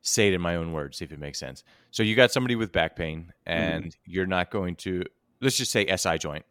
[0.00, 1.62] say it in my own words, see if it makes sense.
[1.90, 4.10] So, you got somebody with back pain, and mm-hmm.
[4.10, 5.04] you're not going to,
[5.40, 6.44] let's just say SI joint,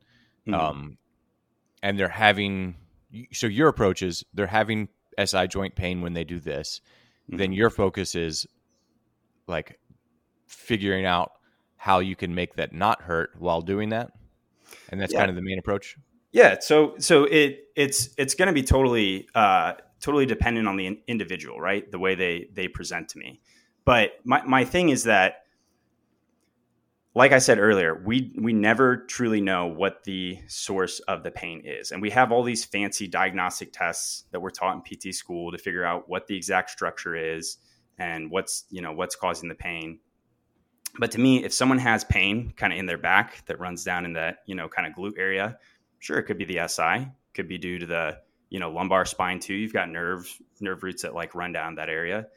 [0.48, 0.54] mm-hmm.
[0.54, 0.98] um,
[1.84, 2.76] and they're having,
[3.34, 4.90] so your approach is they're having
[5.24, 6.82] SI joint pain when they do this.
[7.30, 7.38] Mm-hmm.
[7.38, 8.48] Then your focus is
[9.48, 9.80] like
[10.48, 11.34] figuring out
[11.76, 14.12] how you can make that not hurt while doing that.
[14.90, 15.20] And that's yeah.
[15.20, 15.98] kind of the main approach.
[16.32, 21.00] Yeah, so so it it's it's going to be totally uh, totally dependent on the
[21.08, 21.90] individual, right?
[21.90, 23.40] The way they they present to me.
[23.86, 25.44] But my my thing is that
[27.18, 31.64] like I said earlier, we we never truly know what the source of the pain
[31.66, 31.92] is.
[31.92, 35.58] And we have all these fancy diagnostic tests that we're taught in PT school to
[35.58, 37.58] figure out what the exact structure is
[37.98, 39.98] and what's, you know, what's causing the pain.
[41.00, 44.06] But to me, if someone has pain kind of in their back that runs down
[44.06, 45.58] in that, you know, kind of glute area,
[46.00, 49.40] Sure, it could be the SI, could be due to the you know lumbar spine
[49.40, 49.54] too.
[49.54, 52.28] You've got nerve nerve roots that like run down that area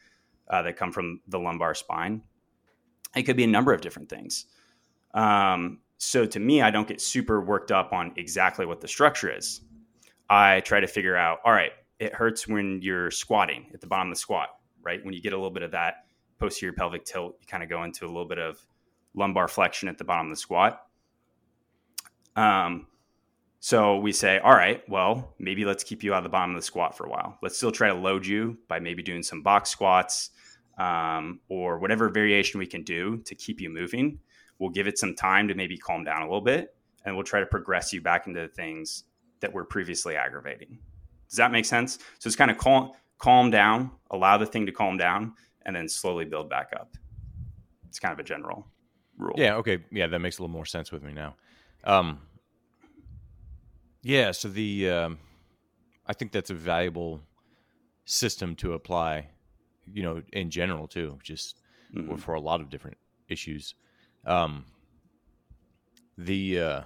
[0.49, 2.23] uh, that come from the lumbar spine.
[3.15, 4.47] It could be a number of different things.
[5.15, 9.31] Um, so to me, I don't get super worked up on exactly what the structure
[9.31, 9.61] is.
[10.29, 11.41] I try to figure out.
[11.45, 14.49] All right, it hurts when you're squatting at the bottom of the squat,
[14.83, 15.05] right?
[15.05, 16.07] When you get a little bit of that
[16.41, 18.59] posterior pelvic tilt, you kind of go into a little bit of
[19.15, 20.87] lumbar flexion at the bottom of the squat.
[22.37, 22.87] Um,
[23.61, 26.57] so we say, all right, well, maybe let's keep you out of the bottom of
[26.57, 27.39] the squat for a while.
[27.43, 30.31] Let's still try to load you by maybe doing some box squats
[30.79, 34.19] um, or whatever variation we can do to keep you moving.
[34.59, 36.75] We'll give it some time to maybe calm down a little bit,
[37.05, 39.05] and we'll try to progress you back into the things
[39.41, 40.79] that were previously aggravating.
[41.29, 41.99] Does that make sense?
[42.19, 45.35] So it's kind of calm, calm down, allow the thing to calm down,
[45.71, 46.97] and then slowly build back up.
[47.89, 48.67] It's kind of a general
[49.17, 49.35] rule.
[49.37, 49.55] Yeah.
[49.57, 49.79] Okay.
[49.93, 51.37] Yeah, that makes a little more sense with me now.
[51.85, 52.19] Um,
[54.03, 55.19] yeah, so the um,
[56.07, 57.21] I think that's a valuable
[58.05, 59.29] system to apply,
[59.93, 61.61] you know, in general too, just
[61.95, 62.17] mm-hmm.
[62.17, 62.97] for a lot of different
[63.29, 63.75] issues.
[64.27, 64.65] Um,
[66.19, 66.81] the uh,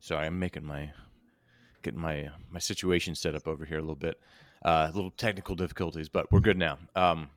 [0.00, 0.90] sorry, I'm making my
[1.82, 4.20] getting my my situation set up over here a little bit.
[4.62, 6.78] Uh, little technical difficulties, but we're good now.
[6.94, 7.30] Um,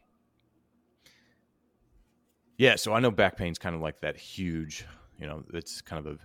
[2.57, 4.85] yeah, so I know back pain's kind of like that huge,
[5.19, 6.19] you know, it's kind of a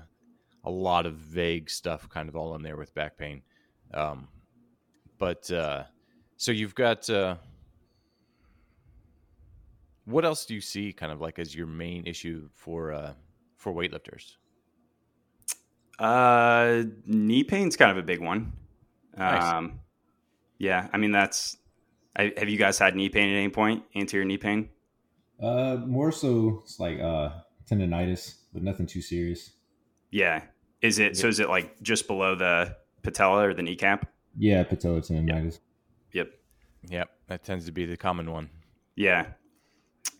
[0.64, 3.42] a lot of vague stuff kind of all in there with back pain.
[3.94, 4.28] Um,
[5.16, 5.84] but uh,
[6.36, 7.36] so you've got uh,
[10.04, 13.12] what else do you see kind of like as your main issue for uh,
[13.56, 14.36] for weightlifters?
[15.98, 18.52] Uh, knee pain's kind of a big one.
[19.16, 19.42] Nice.
[19.42, 19.80] Um,
[20.58, 21.56] yeah, I mean that's.
[22.16, 23.84] I, have you guys had knee pain at any point?
[23.94, 24.70] Anterior knee pain?
[25.40, 27.30] Uh, more so it's like uh
[27.70, 29.50] tendonitis, but nothing too serious.
[30.10, 30.42] Yeah.
[30.80, 31.28] Is it so?
[31.28, 34.10] Is it like just below the patella or the kneecap?
[34.36, 35.58] Yeah, patella tendonitis.
[36.12, 36.30] Yep.
[36.88, 38.50] Yep, that tends to be the common one.
[38.94, 39.26] Yeah.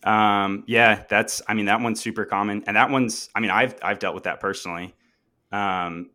[0.03, 2.63] Um, yeah, that's I mean that one's super common.
[2.67, 4.93] And that one's I mean I've I've dealt with that personally.
[5.51, 6.11] Um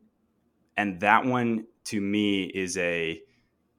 [0.76, 3.20] and that one to me is a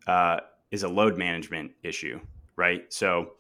[0.07, 0.39] uh
[0.71, 2.19] is a load management issue,
[2.55, 2.91] right?
[2.91, 3.33] So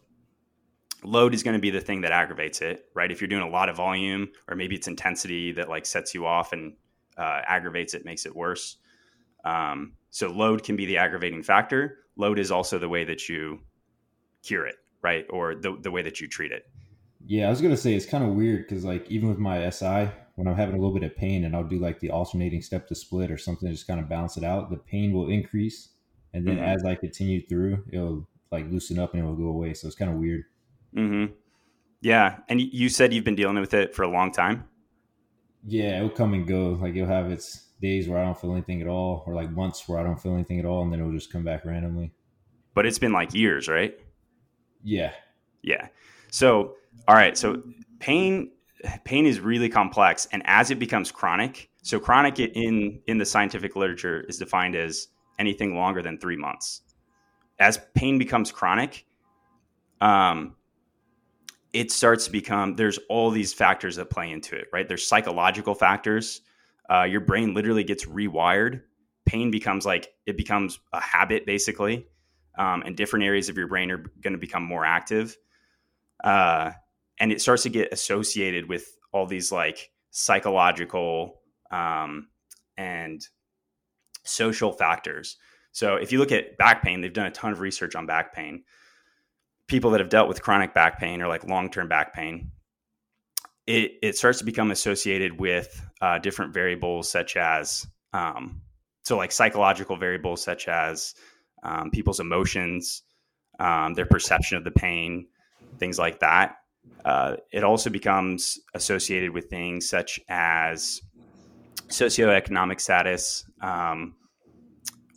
[1.03, 3.11] load is going to be the thing that aggravates it, right?
[3.11, 6.25] If you're doing a lot of volume or maybe it's intensity that like sets you
[6.25, 6.73] off and
[7.17, 8.77] uh, aggravates it, makes it worse.
[9.43, 11.99] Um, so load can be the aggravating factor.
[12.15, 13.59] Load is also the way that you
[14.43, 15.25] cure it, right?
[15.29, 16.63] Or the, the way that you treat it.
[17.27, 20.09] Yeah, I was gonna say it's kind of weird because like even with my SI,
[20.35, 22.87] when I'm having a little bit of pain and I'll do like the alternating step
[22.87, 25.89] to split or something to just kind of balance it out, the pain will increase,
[26.35, 26.61] and then Mhm.
[26.75, 29.73] as I continue through, it'll like loosen up and it will go away.
[29.73, 30.43] So it's kind of weird.
[30.93, 31.25] hmm
[32.01, 32.39] Yeah.
[32.49, 34.65] And you said you've been dealing with it for a long time.
[35.67, 36.73] Yeah, it'll come and go.
[36.73, 39.87] Like it'll have its days where I don't feel anything at all, or like months
[39.89, 42.11] where I don't feel anything at all, and then it'll just come back randomly.
[42.75, 43.97] but it's been like years, right?
[44.83, 45.13] Yeah,
[45.63, 45.87] Yeah.
[46.29, 46.75] So,
[47.07, 47.37] all right.
[47.37, 47.63] So
[47.99, 48.51] pain,
[49.05, 53.75] pain is really complex, and as it becomes chronic, so chronic in in the scientific
[53.75, 55.07] literature is defined as
[55.39, 56.81] anything longer than three months.
[57.59, 59.05] As pain becomes chronic,
[60.01, 60.55] um,
[61.73, 62.75] it starts to become.
[62.75, 64.87] There's all these factors that play into it, right?
[64.87, 66.41] There's psychological factors.
[66.89, 68.81] Uh, your brain literally gets rewired.
[69.25, 72.07] Pain becomes like it becomes a habit, basically
[72.57, 75.37] um, and different areas of your brain are going to become more active.
[76.23, 76.71] Uh,
[77.19, 82.27] and it starts to get associated with all these like psychological um,
[82.77, 83.27] and
[84.25, 85.37] social factors.
[85.71, 88.33] So if you look at back pain, they've done a ton of research on back
[88.33, 88.63] pain.
[89.67, 92.51] People that have dealt with chronic back pain or like long term back pain,
[93.67, 98.61] it, it starts to become associated with uh, different variables such as um,
[99.03, 101.13] so like psychological variables such as
[101.63, 103.03] um, people's emotions,
[103.59, 105.27] um, their perception of the pain,
[105.77, 106.57] things like that.
[107.03, 111.01] Uh, it also becomes associated with things such as
[111.87, 114.15] socioeconomic status, um,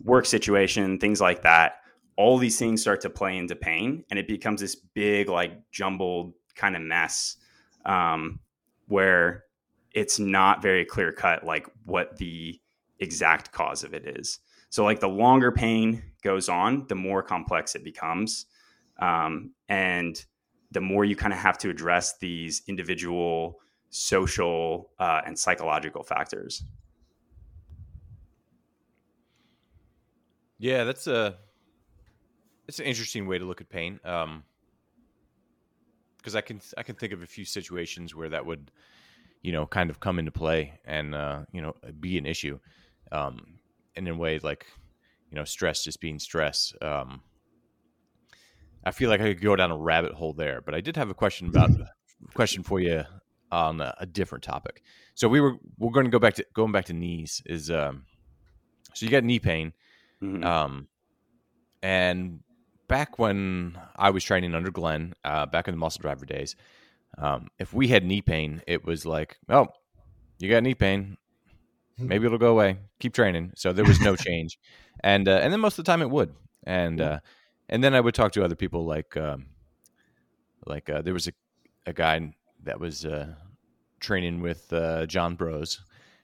[0.04, 1.76] work situation, things like that.
[2.16, 6.34] All these things start to play into pain, and it becomes this big, like jumbled
[6.54, 7.36] kind of mess
[7.84, 8.40] um,
[8.88, 9.44] where
[9.92, 12.60] it's not very clear cut, like what the
[12.98, 14.40] exact cause of it is.
[14.70, 18.46] So, like the longer pain goes on, the more complex it becomes.
[18.98, 20.22] Um, and
[20.72, 26.62] the more you kind of have to address these individual social uh, and psychological factors.
[30.58, 31.36] Yeah, that's a
[32.66, 33.98] it's an interesting way to look at pain.
[34.04, 34.44] Um,
[36.18, 38.70] because I can I can think of a few situations where that would,
[39.40, 42.58] you know, kind of come into play and uh, you know be an issue,
[43.12, 43.58] um,
[43.96, 44.66] and in a way like,
[45.30, 46.74] you know, stress just being stress.
[46.82, 47.22] Um,
[48.84, 51.08] I feel like I could go down a rabbit hole there, but I did have
[51.08, 51.70] a question about
[52.34, 53.04] question for you
[53.50, 54.82] on a, a different topic.
[55.14, 58.04] So we were we're going to go back to going back to knees is um,
[58.94, 59.72] so you got knee pain.
[60.22, 60.44] Mhm.
[60.44, 60.88] Um,
[61.82, 62.40] and
[62.88, 66.56] back when I was training under Glenn, uh, back in the muscle driver days,
[67.18, 69.68] um, if we had knee pain, it was like, oh,
[70.38, 71.16] you got knee pain.
[71.98, 72.78] Maybe it'll go away.
[73.00, 73.52] Keep training.
[73.56, 74.58] So there was no change,
[75.02, 76.34] and uh, and then most of the time it would,
[76.64, 77.18] and uh,
[77.68, 79.46] and then I would talk to other people like um,
[80.66, 81.32] like uh, there was a
[81.86, 82.34] a guy
[82.68, 83.32] that was uh,
[83.98, 85.78] training with uh, John Broz,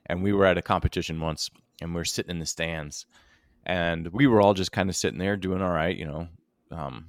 [0.06, 3.06] and we were at a competition once, and we were sitting in the stands,
[3.64, 6.28] and we were all just kind of sitting there doing all right, you know,
[6.70, 7.06] um,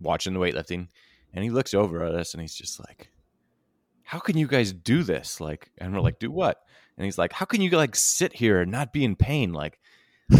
[0.00, 0.88] watching the weightlifting.
[1.34, 3.08] And he looks over at us and he's just like,
[4.02, 6.60] "How can you guys do this?" Like, and we're like, "Do what?"
[6.96, 9.52] And he's like, "How can you like sit here and not be in pain?
[9.52, 9.80] Like,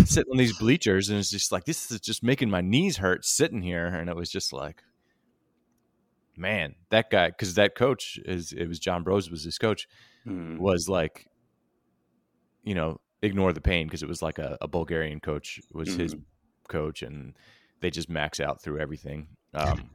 [0.05, 3.25] sitting on these bleachers?" And it's just like, "This is just making my knees hurt
[3.25, 4.83] sitting here." And it was just like,
[6.37, 9.87] man, that guy, because that coach is it was John Broz was his coach
[10.27, 10.59] Mhm.
[10.59, 11.27] was like,
[12.63, 16.15] you know, ignore the pain because it was like a, a Bulgarian coach was his
[16.69, 17.37] coach, and
[17.81, 19.29] they just max out through everything.
[19.55, 19.91] Um,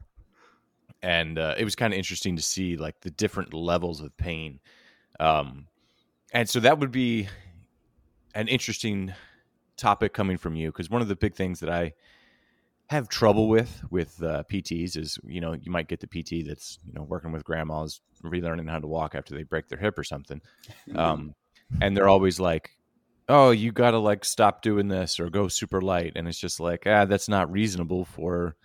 [1.01, 4.59] and uh, it was kind of interesting to see like the different levels of pain.
[5.19, 5.67] Um,
[6.33, 7.27] and so that would be
[8.35, 9.13] an interesting
[9.77, 11.93] topic coming from you because one of the big things that I
[12.89, 16.79] have trouble with with uh, PTs is you know you might get the PT that's
[16.85, 20.03] you know working with grandmas relearning how to walk after they break their hip or
[20.03, 20.41] something,
[20.95, 21.33] um,
[21.81, 22.71] and they're always like,
[23.27, 26.59] "Oh, you got to like stop doing this or go super light," and it's just
[26.59, 28.55] like, ah, that's not reasonable for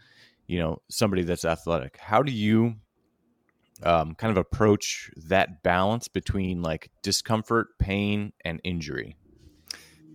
[0.47, 1.97] you know somebody that's athletic.
[1.99, 2.77] How do you
[3.83, 9.17] um, kind of approach that balance between like discomfort, pain, and injury?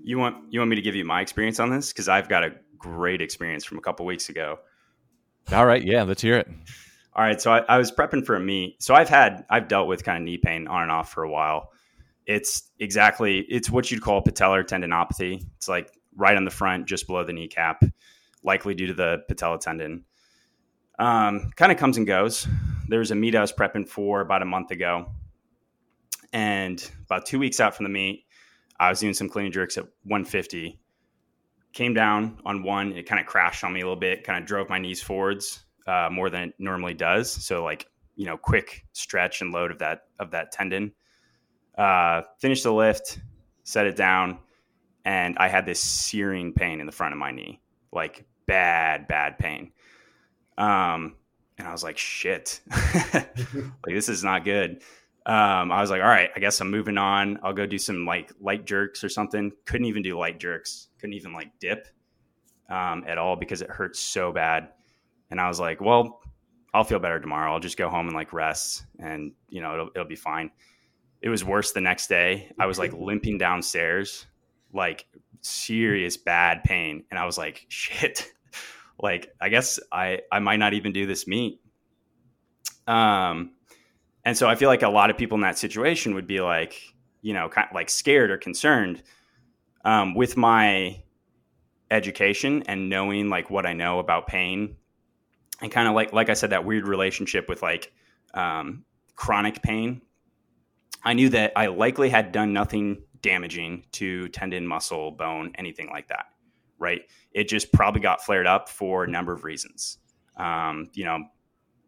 [0.03, 2.45] You want you want me to give you my experience on this because I've got
[2.45, 4.59] a great experience from a couple weeks ago.
[5.51, 6.47] All right, yeah, let's hear it.
[7.15, 8.81] All right, so I, I, was prepping for a meet.
[8.83, 11.29] So I've had I've dealt with kind of knee pain on and off for a
[11.29, 11.71] while.
[12.25, 15.43] It's exactly it's what you'd call patellar tendinopathy.
[15.55, 17.83] It's like right on the front, just below the kneecap,
[18.43, 20.03] likely due to the patella tendon.
[20.99, 22.47] Um, kind of comes and goes.
[22.87, 25.11] There was a meet I was prepping for about a month ago,
[26.33, 28.25] and about two weeks out from the meet,
[28.79, 30.79] I was doing some clean jerks at 150
[31.77, 32.91] came down on one.
[32.91, 35.63] It kind of crashed on me a little bit, kind of drove my knees forwards
[35.85, 37.31] uh, more than it normally does.
[37.31, 40.91] So like you know, quick stretch and load of that of that tendon.
[41.77, 43.19] Uh, finished the lift,
[43.63, 44.39] set it down,
[45.05, 47.61] and I had this searing pain in the front of my knee,
[47.93, 49.71] like bad, bad pain.
[50.57, 51.15] Um,
[51.59, 52.59] and I was like, shit,
[53.13, 53.35] like
[53.85, 54.81] this is not good
[55.27, 57.37] um, I was like, all right, I guess I'm moving on.
[57.43, 59.51] I'll go do some like light jerks or something.
[59.65, 60.87] Couldn't even do light jerks.
[60.99, 61.89] Couldn't even like dip
[62.69, 64.69] um, at all because it hurts so bad.
[65.29, 66.21] And I was like, well,
[66.73, 67.51] I'll feel better tomorrow.
[67.51, 70.49] I'll just go home and like rest, and you know it'll it'll be fine.
[71.21, 72.49] It was worse the next day.
[72.57, 74.27] I was like limping downstairs,
[74.71, 75.07] like
[75.41, 78.31] serious bad pain, and I was like, shit.
[78.97, 81.59] like I guess I I might not even do this meet.
[82.87, 83.51] Um
[84.27, 86.93] and so I feel like a lot of people in that situation would be like,
[87.21, 89.01] you know, kind of like scared or concerned.
[89.85, 91.01] Um, with my
[91.89, 94.75] education and knowing like what I know about pain,
[95.61, 97.93] and kind of like like I said, that weird relationship with like
[98.33, 98.83] um,
[99.15, 100.01] chronic pain.
[101.05, 106.09] I knew that I likely had done nothing damaging to tendon, muscle, bone, anything like
[106.09, 106.25] that.
[106.77, 107.03] Right?
[107.31, 109.99] It just probably got flared up for a number of reasons.
[110.35, 111.23] Um, you know,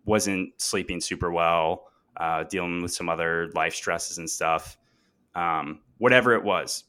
[0.05, 4.77] wasn't sleeping super well uh, dealing with some other life stresses and stuff,
[5.35, 6.83] um, whatever it was.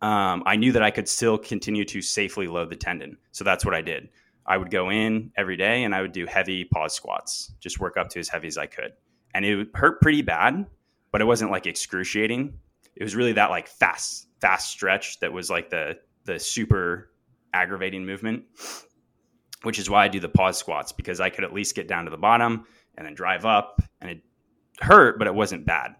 [0.00, 3.18] Um, I knew that I could still continue to safely load the tendon.
[3.32, 4.08] So that's what I did.
[4.46, 7.96] I would go in every day and I would do heavy pause squats, just work
[7.96, 8.92] up to as heavy as I could.
[9.34, 10.66] And it hurt pretty bad,
[11.12, 12.54] but it wasn't like excruciating.
[12.96, 17.10] It was really that like fast, fast stretch that was like the the super
[17.54, 18.44] aggravating movement,
[19.62, 22.04] which is why I do the pause squats because I could at least get down
[22.04, 22.66] to the bottom
[22.98, 23.80] and then drive up.
[24.02, 24.20] And it
[24.80, 25.94] hurt, but it wasn't bad.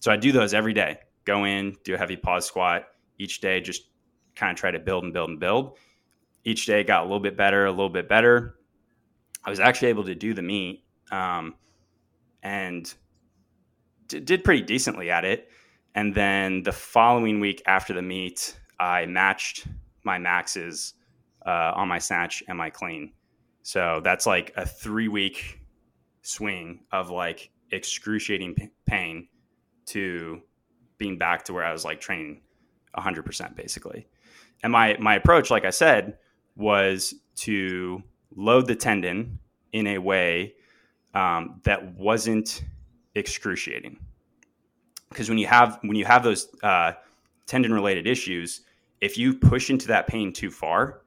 [0.00, 0.98] So I do those every day.
[1.24, 2.84] Go in, do a heavy pause squat
[3.18, 3.88] each day, just
[4.36, 5.78] kind of try to build and build and build.
[6.44, 8.56] Each day got a little bit better, a little bit better.
[9.44, 11.54] I was actually able to do the meet um,
[12.42, 12.92] and
[14.08, 15.48] d- did pretty decently at it.
[15.94, 19.66] And then the following week after the meet, I matched
[20.02, 20.94] my maxes
[21.46, 23.12] uh, on my snatch and my clean.
[23.62, 25.63] So that's like a three week
[26.24, 29.28] swing of like excruciating p- pain
[29.86, 30.40] to
[30.98, 32.40] being back to where I was like training
[32.96, 34.08] 100% basically.
[34.62, 36.18] And my my approach like I said
[36.56, 38.02] was to
[38.34, 39.38] load the tendon
[39.72, 40.54] in a way
[41.14, 42.64] um, that wasn't
[43.14, 43.98] excruciating.
[45.08, 46.92] Because when you have when you have those uh,
[47.46, 48.62] tendon related issues,
[49.00, 51.02] if you push into that pain too far,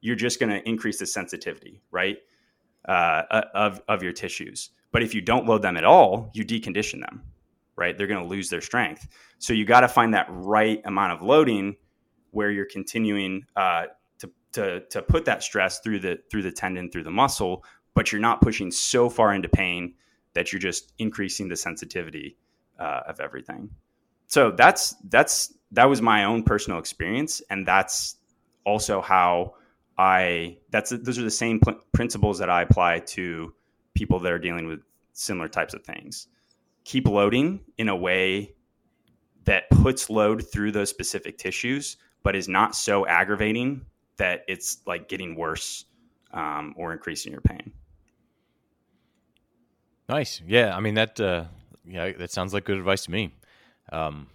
[0.00, 2.18] you're just going to increase the sensitivity, right?
[2.88, 4.70] Uh, of of your tissues.
[4.90, 7.22] But if you don't load them at all, you decondition them,
[7.76, 7.96] right?
[7.96, 9.06] They're going to lose their strength.
[9.38, 11.76] So you got to find that right amount of loading
[12.30, 13.86] where you're continuing uh,
[14.18, 18.10] to, to to put that stress through the through the tendon through the muscle, but
[18.10, 19.94] you're not pushing so far into pain
[20.34, 22.36] that you're just increasing the sensitivity
[22.78, 23.70] uh, of everything.
[24.26, 28.16] So that's that's that was my own personal experience, and that's
[28.64, 29.54] also how
[29.98, 33.52] I that's those are the same pl- principles that I apply to
[33.94, 34.80] people that are dealing with
[35.12, 36.28] similar types of things.
[36.84, 38.54] Keep loading in a way
[39.44, 43.84] that puts load through those specific tissues, but is not so aggravating
[44.18, 45.86] that it's like getting worse
[46.32, 47.72] um, or increasing your pain.
[50.08, 50.40] Nice.
[50.46, 50.76] Yeah.
[50.76, 51.44] I mean, that, uh,
[51.86, 53.34] yeah, that sounds like good advice to me.
[53.92, 54.28] Um,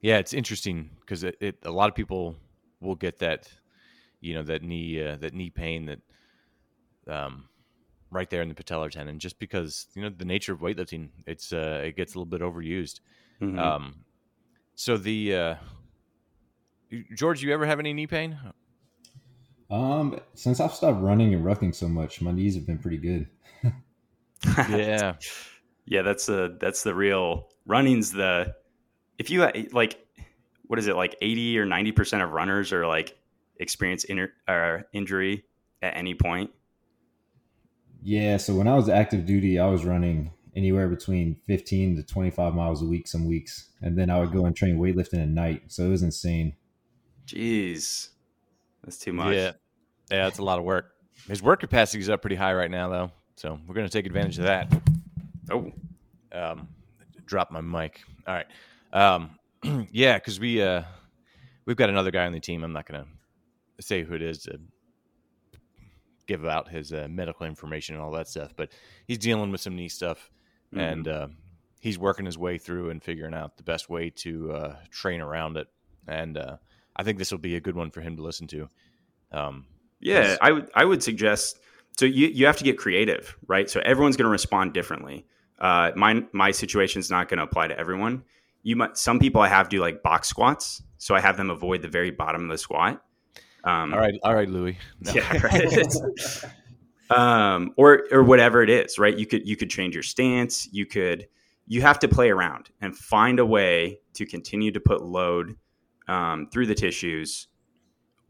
[0.00, 2.36] yeah, it's interesting because it, it, a lot of people
[2.80, 3.48] will get that
[4.22, 6.00] you know that knee uh, that knee pain that
[7.12, 7.44] um,
[8.10, 11.52] right there in the patellar tendon just because you know the nature of weightlifting it's
[11.52, 13.00] uh, it gets a little bit overused
[13.40, 13.58] mm-hmm.
[13.58, 13.96] um,
[14.74, 15.54] so the uh,
[17.14, 18.38] george you ever have any knee pain
[19.70, 23.26] Um, since I've stopped running and rucking so much, my knees have been pretty good.
[24.68, 25.14] yeah,
[25.86, 28.54] yeah, that's the that's the real running's the
[29.18, 29.98] if you like
[30.66, 33.16] what is it like 80 or 90% of runners are like
[33.58, 35.44] experience inner or injury
[35.82, 36.50] at any point?
[38.02, 42.54] Yeah so when i was active duty i was running anywhere between 15 to 25
[42.54, 45.62] miles a week some weeks and then i would go and train weightlifting at night.
[45.68, 46.54] So it was insane.
[47.26, 48.08] Jeez.
[48.84, 49.34] That's too much.
[49.34, 49.52] Yeah.
[50.10, 50.90] Yeah it's a lot of work.
[51.28, 53.12] His work capacity is up pretty high right now though.
[53.36, 54.72] So we're going to take advantage of that.
[55.50, 55.70] Oh.
[56.32, 56.68] Um
[57.24, 58.00] drop my mic.
[58.26, 58.46] All right.
[58.92, 59.38] Um
[59.92, 60.82] yeah, because we uh,
[61.66, 62.64] we've got another guy on the team.
[62.64, 63.08] I'm not going to
[63.80, 64.58] say who it is to
[66.26, 68.70] give out his uh, medical information and all that stuff, but
[69.06, 70.30] he's dealing with some knee stuff,
[70.72, 70.80] mm-hmm.
[70.80, 71.28] and uh,
[71.80, 75.56] he's working his way through and figuring out the best way to uh, train around
[75.56, 75.68] it.
[76.06, 76.56] And uh,
[76.96, 78.68] I think this will be a good one for him to listen to.
[79.30, 79.66] Um,
[80.00, 81.60] yeah, I would I would suggest.
[81.98, 83.68] So you you have to get creative, right?
[83.68, 85.26] So everyone's going to respond differently.
[85.58, 88.24] Uh, my my situation is not going to apply to everyone
[88.62, 91.82] you might some people I have do like box squats, so I have them avoid
[91.82, 93.02] the very bottom of the squat.
[93.64, 94.76] Um, all right, all right, Louis.
[95.00, 95.12] No.
[95.12, 96.44] Yeah, right.
[97.10, 99.16] um, or or whatever it is, right?
[99.16, 100.68] You could you could change your stance.
[100.72, 101.28] You could
[101.66, 105.56] you have to play around and find a way to continue to put load
[106.08, 107.48] um, through the tissues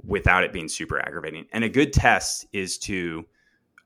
[0.04, 1.46] without it being super aggravating.
[1.52, 3.24] And a good test is to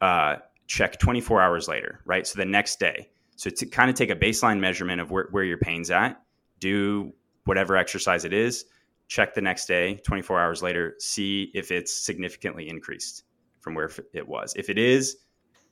[0.01, 0.37] uh,
[0.67, 2.27] check 24 hours later, right?
[2.27, 3.09] So the next day.
[3.37, 6.21] So to kind of take a baseline measurement of where, where your pain's at
[6.59, 7.13] do
[7.45, 8.65] whatever exercise it is,
[9.09, 13.25] check the next day, 24 hours later, see if it's significantly increased
[13.61, 14.55] from where it was.
[14.57, 15.17] If it is,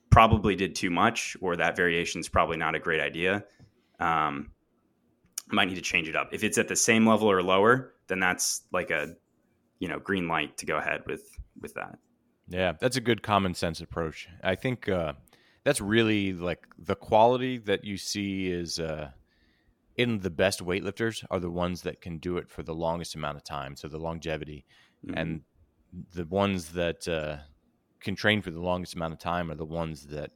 [0.09, 3.43] probably did too much, or that variation is probably not a great idea.
[3.99, 4.51] Um,
[5.47, 6.29] might need to change it up.
[6.31, 9.15] If it's at the same level or lower, then that's like a
[9.79, 11.29] you know green light to go ahead with
[11.61, 11.97] with that.
[12.47, 14.27] Yeah, that's a good common sense approach.
[14.43, 15.13] I think uh,
[15.63, 18.79] that's really like the quality that you see is.
[18.79, 19.09] Uh,
[19.97, 23.37] in the best weightlifters are the ones that can do it for the longest amount
[23.37, 24.65] of time, so the longevity,
[25.05, 25.17] mm-hmm.
[25.17, 25.41] and
[26.13, 27.37] the ones that uh,
[28.01, 30.31] can train for the longest amount of time are the ones that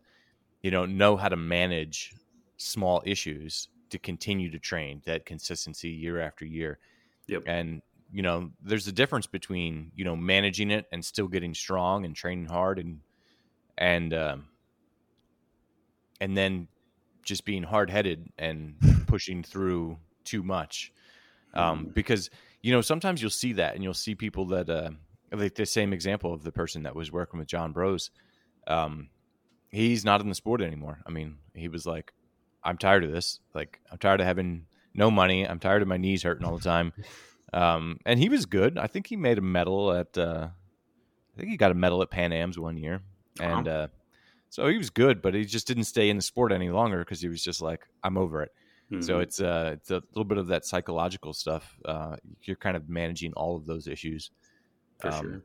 [0.61, 2.13] you know know how to manage
[2.57, 6.79] small issues to continue to train that consistency year after year.
[7.27, 7.43] Yep.
[7.45, 7.81] And
[8.11, 12.15] you know, there's a difference between you know managing it and still getting strong and
[12.15, 12.99] training hard and
[13.77, 14.47] and um,
[16.19, 16.67] and then
[17.23, 18.75] just being hard headed and
[19.09, 20.93] pushing through too much.
[21.53, 21.93] Um, mm.
[21.93, 22.29] because
[22.61, 24.91] you know sometimes you'll see that and you'll see people that uh,
[25.31, 28.11] like the same example of the person that was working with John Broz.
[28.67, 29.09] Um,
[29.69, 30.99] he's not in the sport anymore.
[31.05, 32.13] I mean, he was like,
[32.63, 33.39] "I'm tired of this.
[33.53, 35.47] Like, I'm tired of having no money.
[35.47, 36.93] I'm tired of my knees hurting all the time."
[37.51, 38.77] Um, and he was good.
[38.77, 40.15] I think he made a medal at.
[40.15, 40.49] Uh,
[41.33, 43.01] I think he got a medal at Pan Am's one year,
[43.39, 43.87] and uh,
[44.49, 45.21] so he was good.
[45.21, 47.87] But he just didn't stay in the sport any longer because he was just like,
[48.03, 48.51] "I'm over it."
[48.91, 49.01] Mm-hmm.
[49.01, 51.77] So it's uh, it's a little bit of that psychological stuff.
[51.85, 54.31] Uh, you're kind of managing all of those issues.
[54.99, 55.43] For um, sure.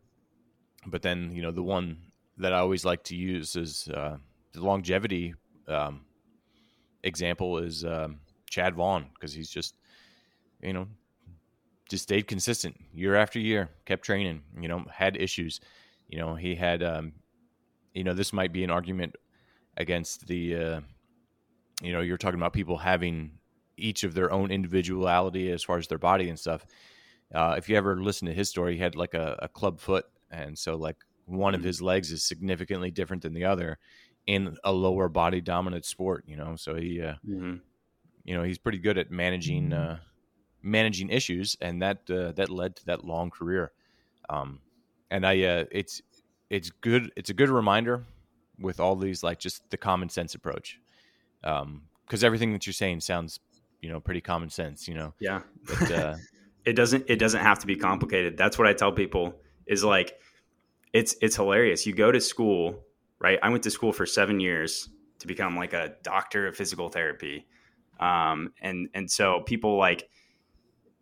[0.87, 1.99] But then you know the one
[2.39, 4.17] that I always like to use is uh,
[4.53, 5.35] the longevity
[5.69, 6.03] um,
[7.03, 9.75] example is um, Chad Vaughn because he's just
[10.63, 10.87] you know
[11.91, 14.43] just stayed consistent year after year, kept training.
[14.59, 15.61] You know, had issues.
[16.09, 16.83] You know, he had.
[16.83, 17.13] Um,
[17.95, 19.15] you know, this might be an argument
[19.77, 20.81] against the uh,
[21.83, 23.33] you know, you're talking about people having
[23.77, 26.67] each of their own individuality as far as their body and stuff.
[27.35, 30.07] Uh, if you ever listen to his story, he had like a, a club foot,
[30.31, 30.97] and so like
[31.27, 31.61] one mm-hmm.
[31.61, 33.79] of his legs is significantly different than the other
[34.27, 36.25] in a lower body dominant sport.
[36.27, 37.57] You know, so he, uh, mm-hmm.
[38.25, 39.99] you know, he's pretty good at managing uh,
[40.63, 43.73] managing issues, and that uh, that led to that long career.
[44.29, 44.61] Um,
[45.11, 46.03] and I, uh, it's
[46.51, 47.11] it's good.
[47.17, 48.05] It's a good reminder
[48.61, 50.79] with all these like just the common sense approach
[51.45, 53.41] because um, everything that you're saying sounds
[53.81, 55.13] you know pretty common sense you know?
[55.21, 55.43] Yeah.
[55.67, 56.15] But, uh,
[56.65, 58.37] it doesn't it doesn't have to be complicated.
[58.37, 59.35] That's what i tell people
[59.67, 60.19] is like
[60.93, 61.87] it's it's hilarious.
[61.87, 62.85] You go to school
[63.21, 63.39] right?
[63.43, 64.89] I went to school for seven years
[65.19, 67.47] to become like a doctor of physical therapy.
[68.01, 70.09] Um, and and so people like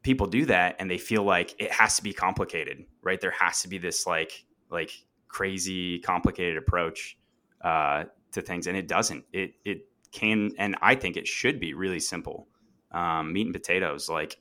[0.02, 3.20] people do that and they feel like it has to be complicated right?
[3.20, 4.90] There has to be this like like
[5.28, 7.18] crazy complicated approach
[7.62, 9.24] uh, to things and it doesn't.
[9.32, 12.48] It it can and I think it should be really simple.
[12.92, 14.38] Um, meat and potatoes, like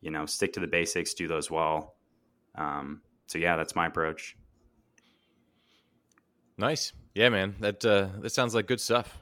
[0.00, 1.94] you know, stick to the basics, do those well.
[2.54, 4.36] Um, so yeah, that's my approach.
[6.58, 7.54] Nice, yeah, man.
[7.60, 9.16] That uh, that sounds like good stuff.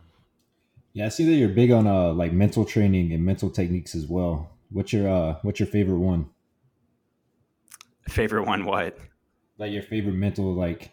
[0.93, 4.07] Yeah, I see that you're big on uh, like mental training and mental techniques as
[4.07, 4.51] well.
[4.71, 6.31] What's your uh, what's your favorite one?
[8.09, 8.65] Favorite one?
[8.65, 8.99] What?
[9.59, 10.93] like your favorite mental like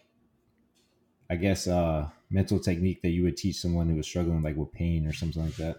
[1.30, 4.72] I guess uh mental technique that you would teach someone who was struggling like with
[4.72, 5.76] pain or something like that?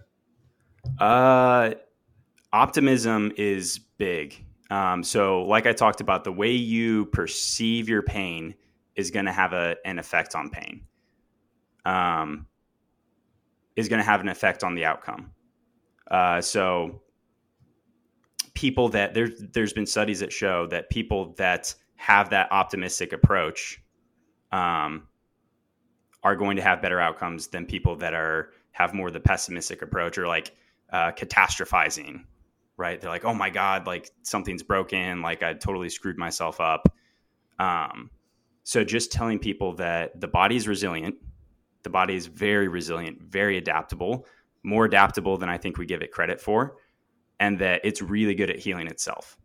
[0.99, 1.73] Uh
[2.53, 4.45] optimism is big.
[4.69, 8.55] Um, so like I talked about, the way you perceive your pain
[8.95, 10.81] is going to have a, an effect on pain.
[11.85, 12.47] Um,
[13.75, 15.31] is going to have an effect on the outcome.
[16.09, 17.01] Uh, so
[18.53, 23.81] people that there's there's been studies that show that people that have that optimistic approach
[24.51, 25.07] um,
[26.24, 30.17] are going to have better outcomes than people that are have more the pessimistic approach
[30.17, 30.55] or like
[30.91, 32.24] uh, catastrophizing
[32.76, 32.99] right?
[32.99, 36.93] They're like oh my god like something's broken like i totally screwed myself up.
[37.59, 38.09] Um,
[38.63, 41.15] so just telling people that the body is resilient
[41.84, 44.26] the body is very resilient very adaptable
[44.63, 46.78] more adaptable than i think we give it credit for
[47.43, 49.38] and that it's really good at healing itself.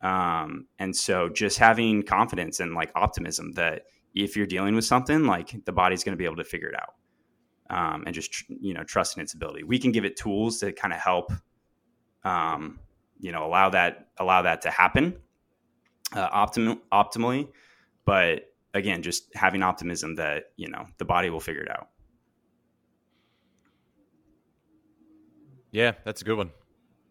[0.00, 3.82] Um, and so just having confidence and like optimism that
[4.14, 6.76] if you're dealing with something, like the body's going to be able to figure it
[6.76, 6.94] out.
[7.70, 9.64] Um, and just you know trust in its ability.
[9.64, 11.32] We can give it tools to kind of help,
[12.22, 12.78] um,
[13.18, 15.16] you know, allow that allow that to happen
[16.14, 17.48] uh, optim- optimally.
[18.04, 21.88] But again, just having optimism that you know the body will figure it out.
[25.70, 26.50] Yeah, that's a good one.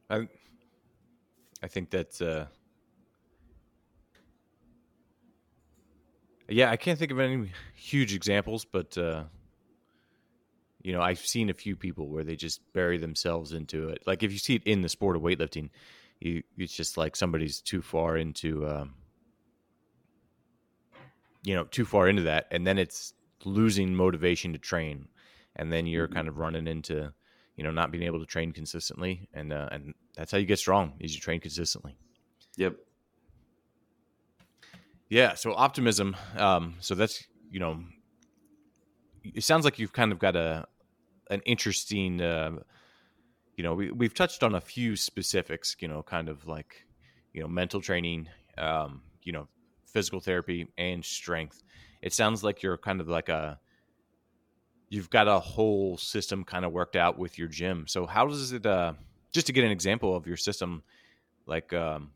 [0.10, 0.28] I
[1.62, 2.46] I think that uh,
[6.54, 9.24] Yeah, I can't think of any huge examples, but uh,
[10.84, 14.04] you know, I've seen a few people where they just bury themselves into it.
[14.06, 15.72] Like if you see it in the sport of weightlifting,
[16.20, 18.94] you it's just like somebody's too far into, um,
[21.44, 23.14] you know, too far into that, and then it's
[23.46, 25.08] losing motivation to train,
[25.56, 26.16] and then you're mm-hmm.
[26.16, 27.12] kind of running into,
[27.58, 30.60] you know, not being able to train consistently, and uh, and that's how you get
[30.60, 31.98] strong is you train consistently.
[32.58, 32.76] Yep.
[35.14, 35.36] Yeah.
[35.36, 36.16] So optimism.
[36.36, 37.84] Um, so that's you know,
[39.24, 40.66] it sounds like you've kind of got a
[41.30, 42.20] an interesting.
[42.20, 42.54] Uh,
[43.56, 45.76] you know, we we've touched on a few specifics.
[45.80, 46.88] You know, kind of like
[47.32, 48.28] you know mental training.
[48.58, 49.48] Um, you know,
[49.86, 51.62] physical therapy and strength.
[52.02, 53.60] It sounds like you're kind of like a
[54.90, 57.86] you've got a whole system kind of worked out with your gym.
[57.88, 58.94] So how does it uh
[59.32, 60.82] just to get an example of your system
[61.46, 62.12] like um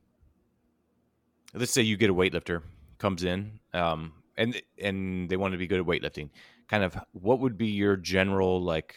[1.53, 2.63] let's say you get a weightlifter
[2.97, 6.29] comes in, um, and and they want to be good at weightlifting,
[6.67, 8.95] kind of what would be your general like?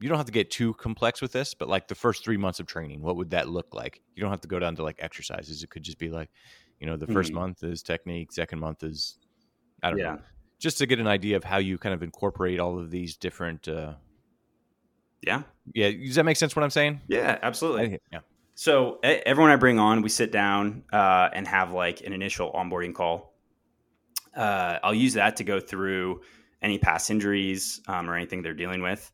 [0.00, 2.58] You don't have to get too complex with this, but like the first three months
[2.58, 4.00] of training, what would that look like?
[4.14, 5.62] You don't have to go down to like exercises.
[5.62, 6.30] It could just be like,
[6.80, 7.34] you know, the 1st mm-hmm.
[7.34, 9.18] month is technique, second month is,
[9.82, 10.12] I don't yeah.
[10.12, 10.20] know,
[10.58, 13.68] just to get an idea of how you kind of incorporate all of these different.
[13.68, 13.94] Uh,
[15.20, 15.42] yeah.
[15.74, 15.90] Yeah.
[15.90, 16.56] Does that make sense?
[16.56, 17.02] What I'm saying?
[17.06, 17.98] Yeah, absolutely.
[18.10, 18.20] yeah.
[18.60, 22.92] So everyone I bring on, we sit down uh, and have like an initial onboarding
[22.92, 23.32] call.
[24.36, 26.20] Uh, I'll use that to go through
[26.60, 29.10] any past injuries um, or anything they're dealing with,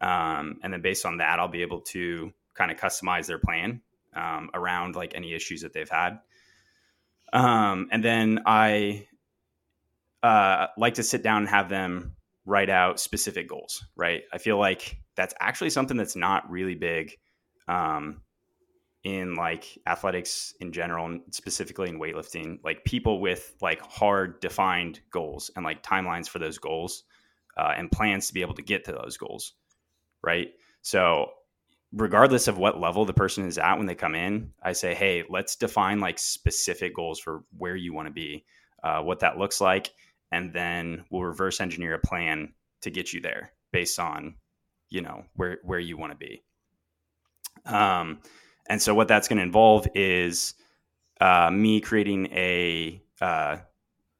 [0.00, 3.82] um, and then based on that, I'll be able to kind of customize their plan
[4.16, 6.18] um, around like any issues that they've had.
[7.32, 9.06] Um, and then I
[10.24, 12.16] uh, like to sit down and have them
[12.46, 13.84] write out specific goals.
[13.94, 14.24] Right?
[14.32, 17.16] I feel like that's actually something that's not really big
[17.68, 18.22] um,
[19.04, 25.00] in like athletics in general and specifically in weightlifting like people with like hard defined
[25.10, 27.04] goals and like timelines for those goals
[27.56, 29.54] uh, and plans to be able to get to those goals
[30.22, 30.50] right?
[30.82, 31.30] So
[31.92, 35.22] regardless of what level the person is at when they come in i say hey
[35.28, 38.42] let's define like specific goals for where you want to be
[38.82, 39.92] uh, what that looks like
[40.32, 44.34] and then we'll reverse engineer a plan to get you there based on
[44.88, 46.42] you know where where you want to be.
[47.64, 48.20] Um
[48.68, 50.54] and so what that's going to involve is
[51.20, 53.58] uh, me creating a uh,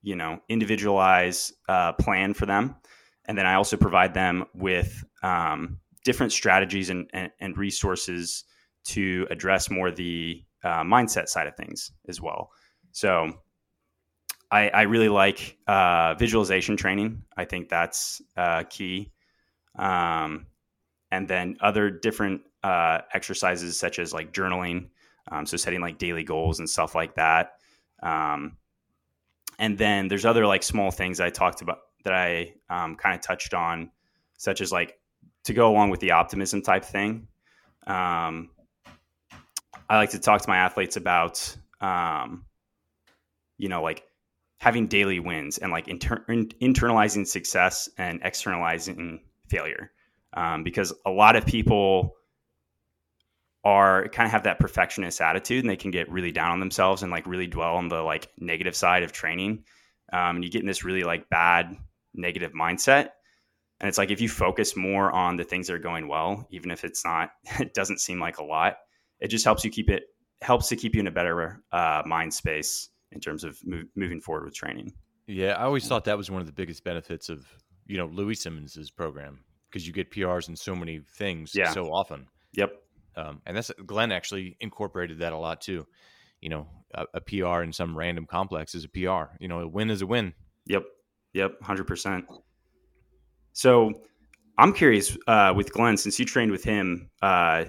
[0.03, 2.77] you know individualized uh, plan for them,
[3.27, 8.45] and then I also provide them with um, different strategies and, and, and, resources
[8.85, 12.51] to address more the uh, mindset side of things as well.
[12.91, 13.33] So
[14.51, 17.23] I, I really like uh, visualization training.
[17.37, 19.13] I think that's uh, key.
[19.79, 20.47] Um,
[21.11, 24.89] and then other different uh, exercises such as like journaling,
[25.31, 27.55] um, so setting like daily goals and stuff like that.
[28.03, 28.57] Um,
[29.59, 33.21] and then there's other like small things I talked about that I um, kind of
[33.21, 33.91] touched on,
[34.39, 34.99] such as like
[35.45, 37.29] to go along with the optimism type thing.
[37.87, 38.51] Um,
[39.89, 42.45] I like to talk to my athletes about, um,
[43.59, 44.05] you know, like
[44.59, 49.91] having daily wins and like inter- internalizing success and externalizing failure
[50.35, 52.15] um, because a lot of people
[53.65, 57.03] are kind of have that perfectionist attitude and they can get really down on themselves
[57.03, 59.65] and like really dwell on the like negative side of training.
[60.13, 61.77] Um, and you get in this really like bad
[62.15, 63.11] negative mindset.
[63.81, 66.71] And it's like if you focus more on the things that are going well, even
[66.71, 68.77] if it's not, it doesn't seem like a lot.
[69.21, 70.05] It just helps you keep it
[70.41, 74.21] helps to keep you in a better uh, mind space in terms of move, moving
[74.21, 74.93] forward with training.
[75.27, 77.47] Yeah, I always thought that was one of the biggest benefits of
[77.87, 81.71] you know Louie Simmons's program because you get PRs in so many things yeah.
[81.71, 82.27] so often.
[82.55, 82.73] Yep.
[83.17, 85.87] Um, and that's Glenn actually incorporated that a lot too.
[86.41, 89.35] You know, a, a, PR in some random complex is a PR.
[89.39, 90.35] You know, a win is a win.
[90.67, 90.85] Yep.
[91.35, 91.63] Yep.
[91.63, 92.25] Hundred percent.
[93.53, 93.93] So
[94.59, 97.65] I'm curious uh, with Glenn, since you trained with him uh,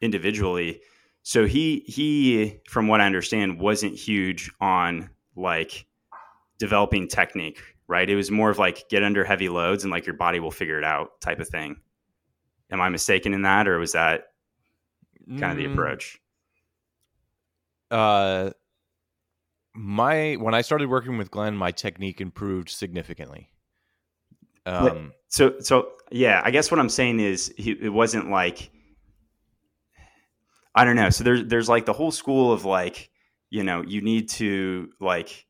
[0.00, 0.80] individually.
[1.22, 5.86] So he he, from what I understand, wasn't huge on like
[6.58, 8.08] developing technique, right?
[8.08, 10.78] It was more of like get under heavy loads and like your body will figure
[10.78, 11.76] it out type of thing.
[12.70, 14.28] Am I mistaken in that, or was that
[15.28, 15.72] kind of the mm.
[15.72, 16.18] approach?
[17.90, 18.50] Uh,
[19.74, 23.50] my when I started working with Glenn, my technique improved significantly.
[24.64, 28.70] Um, so so yeah, I guess what I'm saying is he, it wasn't like
[30.74, 31.10] I don't know.
[31.10, 33.10] So there's there's like the whole school of like
[33.50, 35.46] you know you need to like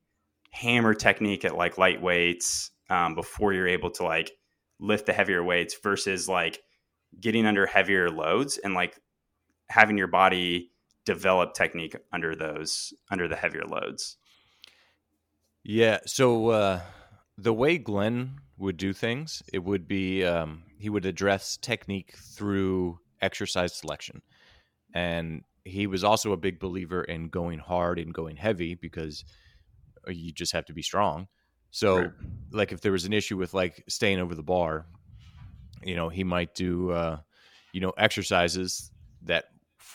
[0.51, 4.33] hammer technique at like light weights um, before you're able to like
[4.79, 6.61] lift the heavier weights versus like
[7.21, 8.99] getting under heavier loads and like
[9.69, 10.71] having your body
[11.05, 14.17] develop technique under those under the heavier loads.
[15.63, 15.99] Yeah.
[16.07, 16.81] So uh,
[17.39, 22.99] the way Glenn would do things, it would be um, he would address technique through
[23.21, 24.23] exercise selection,
[24.95, 29.25] and he was also a big believer in going hard and going heavy because
[30.07, 31.27] uh, you just have to be strong.
[31.71, 32.11] So, right.
[32.53, 34.87] like if there was an issue with like staying over the bar,
[35.83, 37.19] you know, he might do uh,
[37.73, 38.91] you know exercises
[39.23, 39.47] that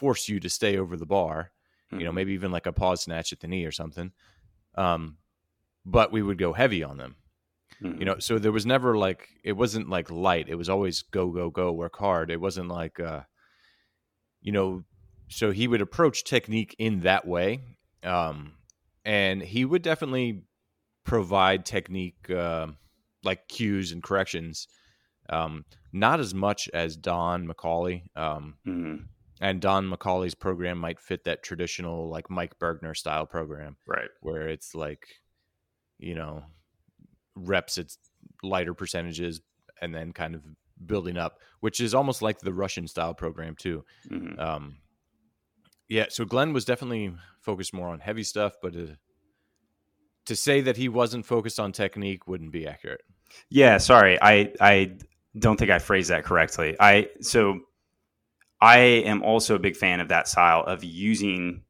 [0.02, 1.52] force you to stay over the bar.
[1.88, 2.00] Mm-hmm.
[2.00, 2.16] You know, mm-hmm.
[2.16, 4.12] maybe even like a pause snatch at the knee or something.
[4.76, 5.18] Um,
[5.86, 7.16] but we would go heavy on them.
[7.84, 8.00] Mm-hmm.
[8.00, 10.50] You know, so there was never like it wasn't like light.
[10.50, 12.32] It was always go go go work hard.
[12.32, 13.22] It wasn't like uh,
[14.42, 14.84] you know.
[15.30, 17.62] So he would approach technique in that way,
[18.04, 18.54] um,
[19.06, 20.44] and he would definitely
[21.06, 22.68] provide technique uh,
[23.24, 24.68] like cues and corrections.
[25.30, 28.04] Um, not as much as Don McCauley.
[28.16, 29.04] Um, mm-hmm
[29.42, 34.10] and Don McCauley's program might fit that traditional like Mike Burgener style program, right?
[34.22, 35.08] Where it's like,
[35.98, 36.44] you know,
[37.36, 37.98] reps it's
[38.44, 39.42] lighter percentages
[39.82, 40.44] and then kind of
[40.86, 43.84] building up, which is almost like the Russian style program too.
[44.10, 44.40] Mm-hmm.
[44.40, 44.78] Um,
[45.90, 48.94] yeah, so Glenn was definitely focused more on heavy stuff, but uh,
[50.26, 53.02] to say that he wasn't focused on technique wouldn't be accurate.
[53.50, 54.98] Yeah, sorry, I I
[55.38, 56.76] don't think I phrased that correctly.
[56.80, 57.62] I so
[58.62, 61.64] I am also a big fan of that style of using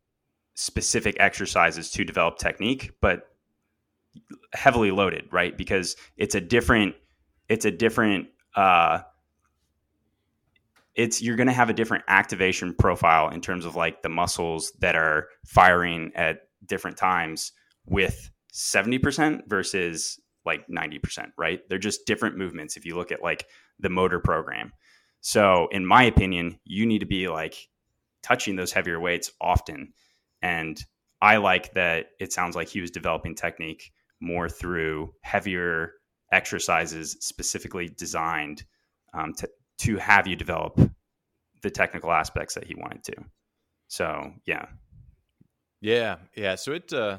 [0.56, 3.30] specific exercises to develop technique, but
[4.54, 5.58] heavily loaded, right?
[5.58, 6.96] Because it's a different,
[7.48, 9.00] it's a different, uh,
[10.94, 14.74] it's you're going to have a different activation profile in terms of like the muscles
[14.80, 17.54] that are firing at different times
[17.86, 21.62] with 70% versus like 90%, right?
[21.70, 23.48] They're just different movements if you look at like
[23.80, 24.74] the motor program.
[25.22, 27.70] So, in my opinion, you need to be like
[28.24, 29.94] touching those heavier weights often.
[30.42, 30.84] And
[31.22, 35.94] I like that it sounds like he was developing technique more through heavier
[36.32, 38.64] exercises specifically designed
[39.14, 39.50] um, to,
[39.80, 40.80] to have you develop
[41.62, 43.16] the technical aspects that he wanted to.
[43.88, 44.66] So, yeah.
[45.82, 46.18] Yeah.
[46.36, 46.56] Yeah.
[46.56, 47.18] So it, uh,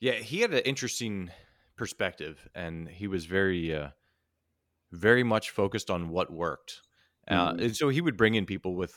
[0.00, 1.30] yeah, he had an interesting
[1.76, 3.88] perspective and he was very, uh,
[4.92, 6.82] very much focused on what worked.
[7.26, 7.62] Uh, mm-hmm.
[7.64, 8.94] and so he would bring in people with,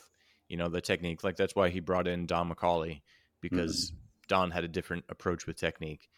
[0.50, 1.24] you know, the technique.
[1.24, 3.02] Like that's why he brought in Don McCauley
[3.42, 3.98] because mm-hmm.
[4.28, 6.10] Don had a different approach with technique.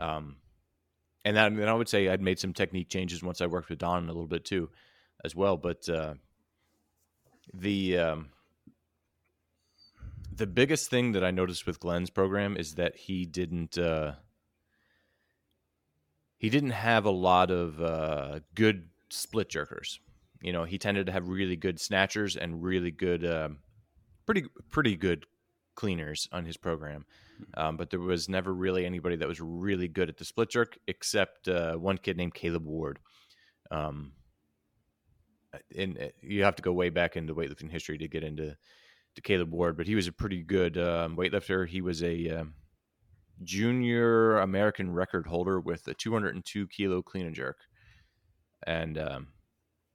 [0.00, 0.36] Um,
[1.24, 3.80] and that, and I would say I'd made some technique changes once I worked with
[3.80, 4.70] Don a little bit too,
[5.24, 5.56] as well.
[5.56, 6.14] But uh,
[7.52, 8.28] the um,
[10.32, 14.12] the biggest thing that I noticed with Glenn's program is that he didn't uh,
[16.38, 19.98] he didn't have a lot of uh, good split jerkers.
[20.42, 23.58] You know, he tended to have really good snatchers and really good, um,
[24.26, 25.24] pretty pretty good
[25.74, 27.06] cleaners on his program.
[27.54, 30.78] Um, but there was never really anybody that was really good at the split jerk
[30.86, 32.98] except uh, one kid named Caleb Ward.
[33.70, 34.12] Um,
[35.76, 38.56] and uh, you have to go way back into weightlifting history to get into
[39.14, 41.66] to Caleb Ward, but he was a pretty good um, weightlifter.
[41.66, 42.54] He was a um,
[43.42, 47.56] junior American record holder with a 202 kilo clean and jerk
[48.66, 49.28] and um,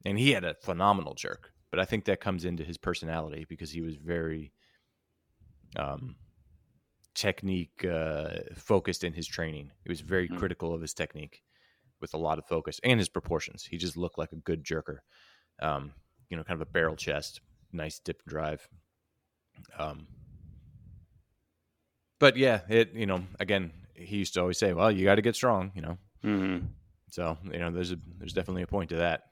[0.04, 1.52] and he had a phenomenal jerk.
[1.70, 4.52] but I think that comes into his personality because he was very
[5.76, 6.16] um,
[7.14, 9.70] technique uh, focused in his training.
[9.82, 10.38] He was very mm-hmm.
[10.38, 11.42] critical of his technique
[12.00, 13.64] with a lot of focus and his proportions.
[13.64, 14.98] He just looked like a good jerker.
[15.60, 15.92] Um,
[16.28, 17.40] you know, kind of a barrel chest,
[17.72, 18.68] nice dip drive.
[19.78, 20.06] Um,
[22.18, 25.22] but yeah, it you know again he used to always say, well, you got to
[25.22, 25.98] get strong, you know.
[26.24, 26.66] Mm-hmm.
[27.12, 29.24] So you know, there's a there's definitely a point to that.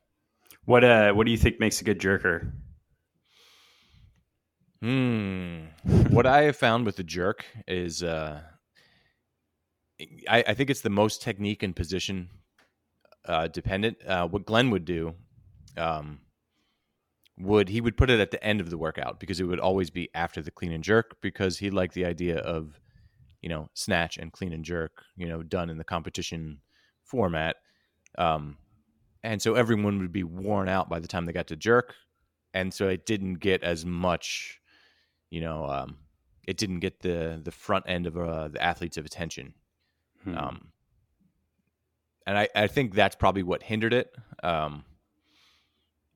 [0.67, 2.53] What uh, what do you think makes a good jerker?
[4.83, 5.65] Hmm.
[6.11, 8.41] what I have found with the jerk is, uh,
[10.27, 12.31] I, I think it's the most technique and position
[13.27, 13.99] uh, dependent.
[14.07, 15.15] Uh, what Glenn would do,
[15.77, 16.21] um,
[17.39, 19.89] would he would put it at the end of the workout because it would always
[19.89, 22.79] be after the clean and jerk because he liked the idea of,
[23.41, 26.61] you know, snatch and clean and jerk, you know, done in the competition
[27.05, 27.57] format.
[28.19, 28.57] Um,
[29.23, 31.95] and so everyone would be worn out by the time they got to jerk,
[32.55, 34.61] and so it didn't get as much,
[35.31, 35.97] you know, um,
[36.47, 39.55] it didn't get the the front end of uh, the athletes' of attention.
[40.25, 40.37] Hmm.
[40.37, 40.73] Um,
[42.27, 44.15] and I, I think that's probably what hindered it.
[44.43, 44.85] Um,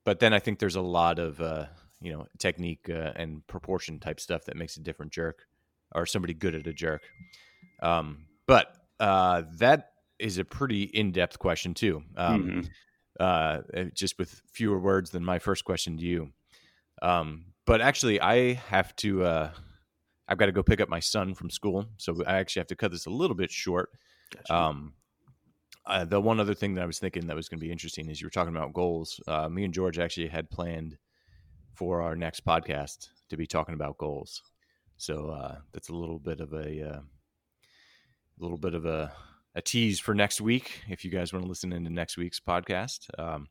[0.04, 1.66] but then I think there's a lot of uh,
[2.00, 5.46] you know technique uh, and proportion type stuff that makes a different jerk
[5.94, 7.02] or somebody good at a jerk.
[7.82, 9.93] Um, but uh, that
[10.24, 12.02] is a pretty in depth question too.
[12.16, 12.60] Um, mm-hmm
[13.20, 16.32] uh, eh, just with fewer words than my first question to you.
[17.02, 19.24] Um, but actually, I have to.
[19.24, 19.50] Uh,
[20.26, 22.76] I've got to go pick up my son from school, so I actually have to
[22.76, 23.90] cut this a little bit short.
[24.34, 24.54] Gotcha.
[24.54, 24.94] Um,
[25.86, 28.08] uh, the one other thing that I was thinking that was going to be interesting
[28.08, 29.20] is you were talking about goals.
[29.28, 30.96] Uh, me and George actually had planned
[31.74, 34.42] for our next podcast to be talking about goals.
[34.96, 37.00] So uh, that's a little bit of a, a uh,
[38.38, 39.12] little bit of a
[39.54, 43.08] a tease for next week if you guys want to listen into next week's podcast.
[43.18, 43.48] Um,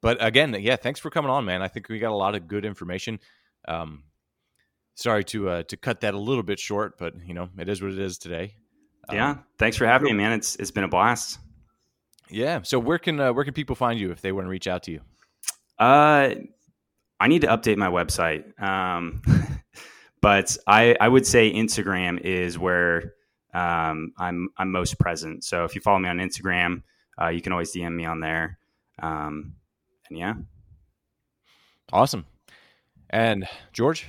[0.00, 1.62] but again, yeah, thanks for coming on, man.
[1.62, 3.20] I think we got a lot of good information.
[3.68, 4.04] Um,
[4.94, 7.82] sorry to uh, to cut that a little bit short, but you know it is
[7.82, 8.54] what it is today.
[9.08, 10.32] Um, yeah, thanks for having me, man.
[10.32, 11.38] It's it's been a blast.
[12.30, 12.62] Yeah.
[12.62, 14.84] So where can uh, where can people find you if they want to reach out
[14.84, 15.00] to you?
[15.78, 16.34] Uh,
[17.18, 18.60] I need to update my website.
[18.62, 19.22] Um,
[20.20, 23.14] but I I would say Instagram is where
[23.54, 25.44] um, I'm I'm most present.
[25.44, 26.82] So if you follow me on Instagram,
[27.20, 28.58] uh, you can always DM me on there.
[29.00, 29.54] Um,
[30.08, 30.34] and yeah,
[31.92, 32.26] awesome.
[33.08, 34.06] And George.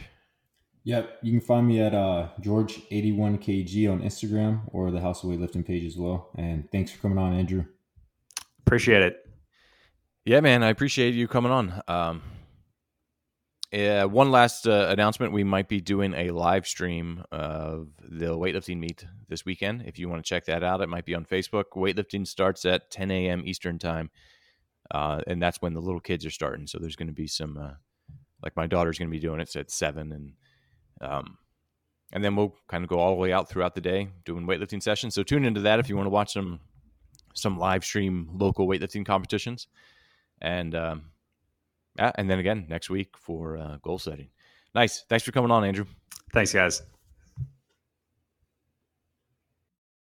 [0.83, 5.65] Yep, you can find me at uh, George81kg on Instagram or the House of Weightlifting
[5.65, 6.31] page as well.
[6.35, 7.65] And thanks for coming on, Andrew.
[8.65, 9.17] Appreciate it.
[10.25, 11.81] Yeah, man, I appreciate you coming on.
[11.87, 12.23] Um,
[13.73, 18.77] uh, one last uh, announcement: we might be doing a live stream of the weightlifting
[18.77, 19.83] meet this weekend.
[19.85, 21.65] If you want to check that out, it might be on Facebook.
[21.75, 23.43] Weightlifting starts at 10 a.m.
[23.45, 24.09] Eastern time,
[24.91, 26.67] uh, and that's when the little kids are starting.
[26.67, 27.73] So there's going to be some, uh,
[28.43, 30.33] like my daughter's going to be doing it at seven, and
[30.99, 31.37] um,
[32.11, 34.83] and then we'll kind of go all the way out throughout the day doing weightlifting
[34.83, 35.15] sessions.
[35.15, 36.59] So tune into that if you want to watch some
[37.33, 39.67] some live stream local weightlifting competitions,
[40.41, 41.10] and um,
[41.97, 44.29] yeah, and then again next week for uh, goal setting.
[44.73, 45.03] Nice.
[45.09, 45.85] Thanks for coming on, Andrew.
[46.33, 46.81] Thanks, guys.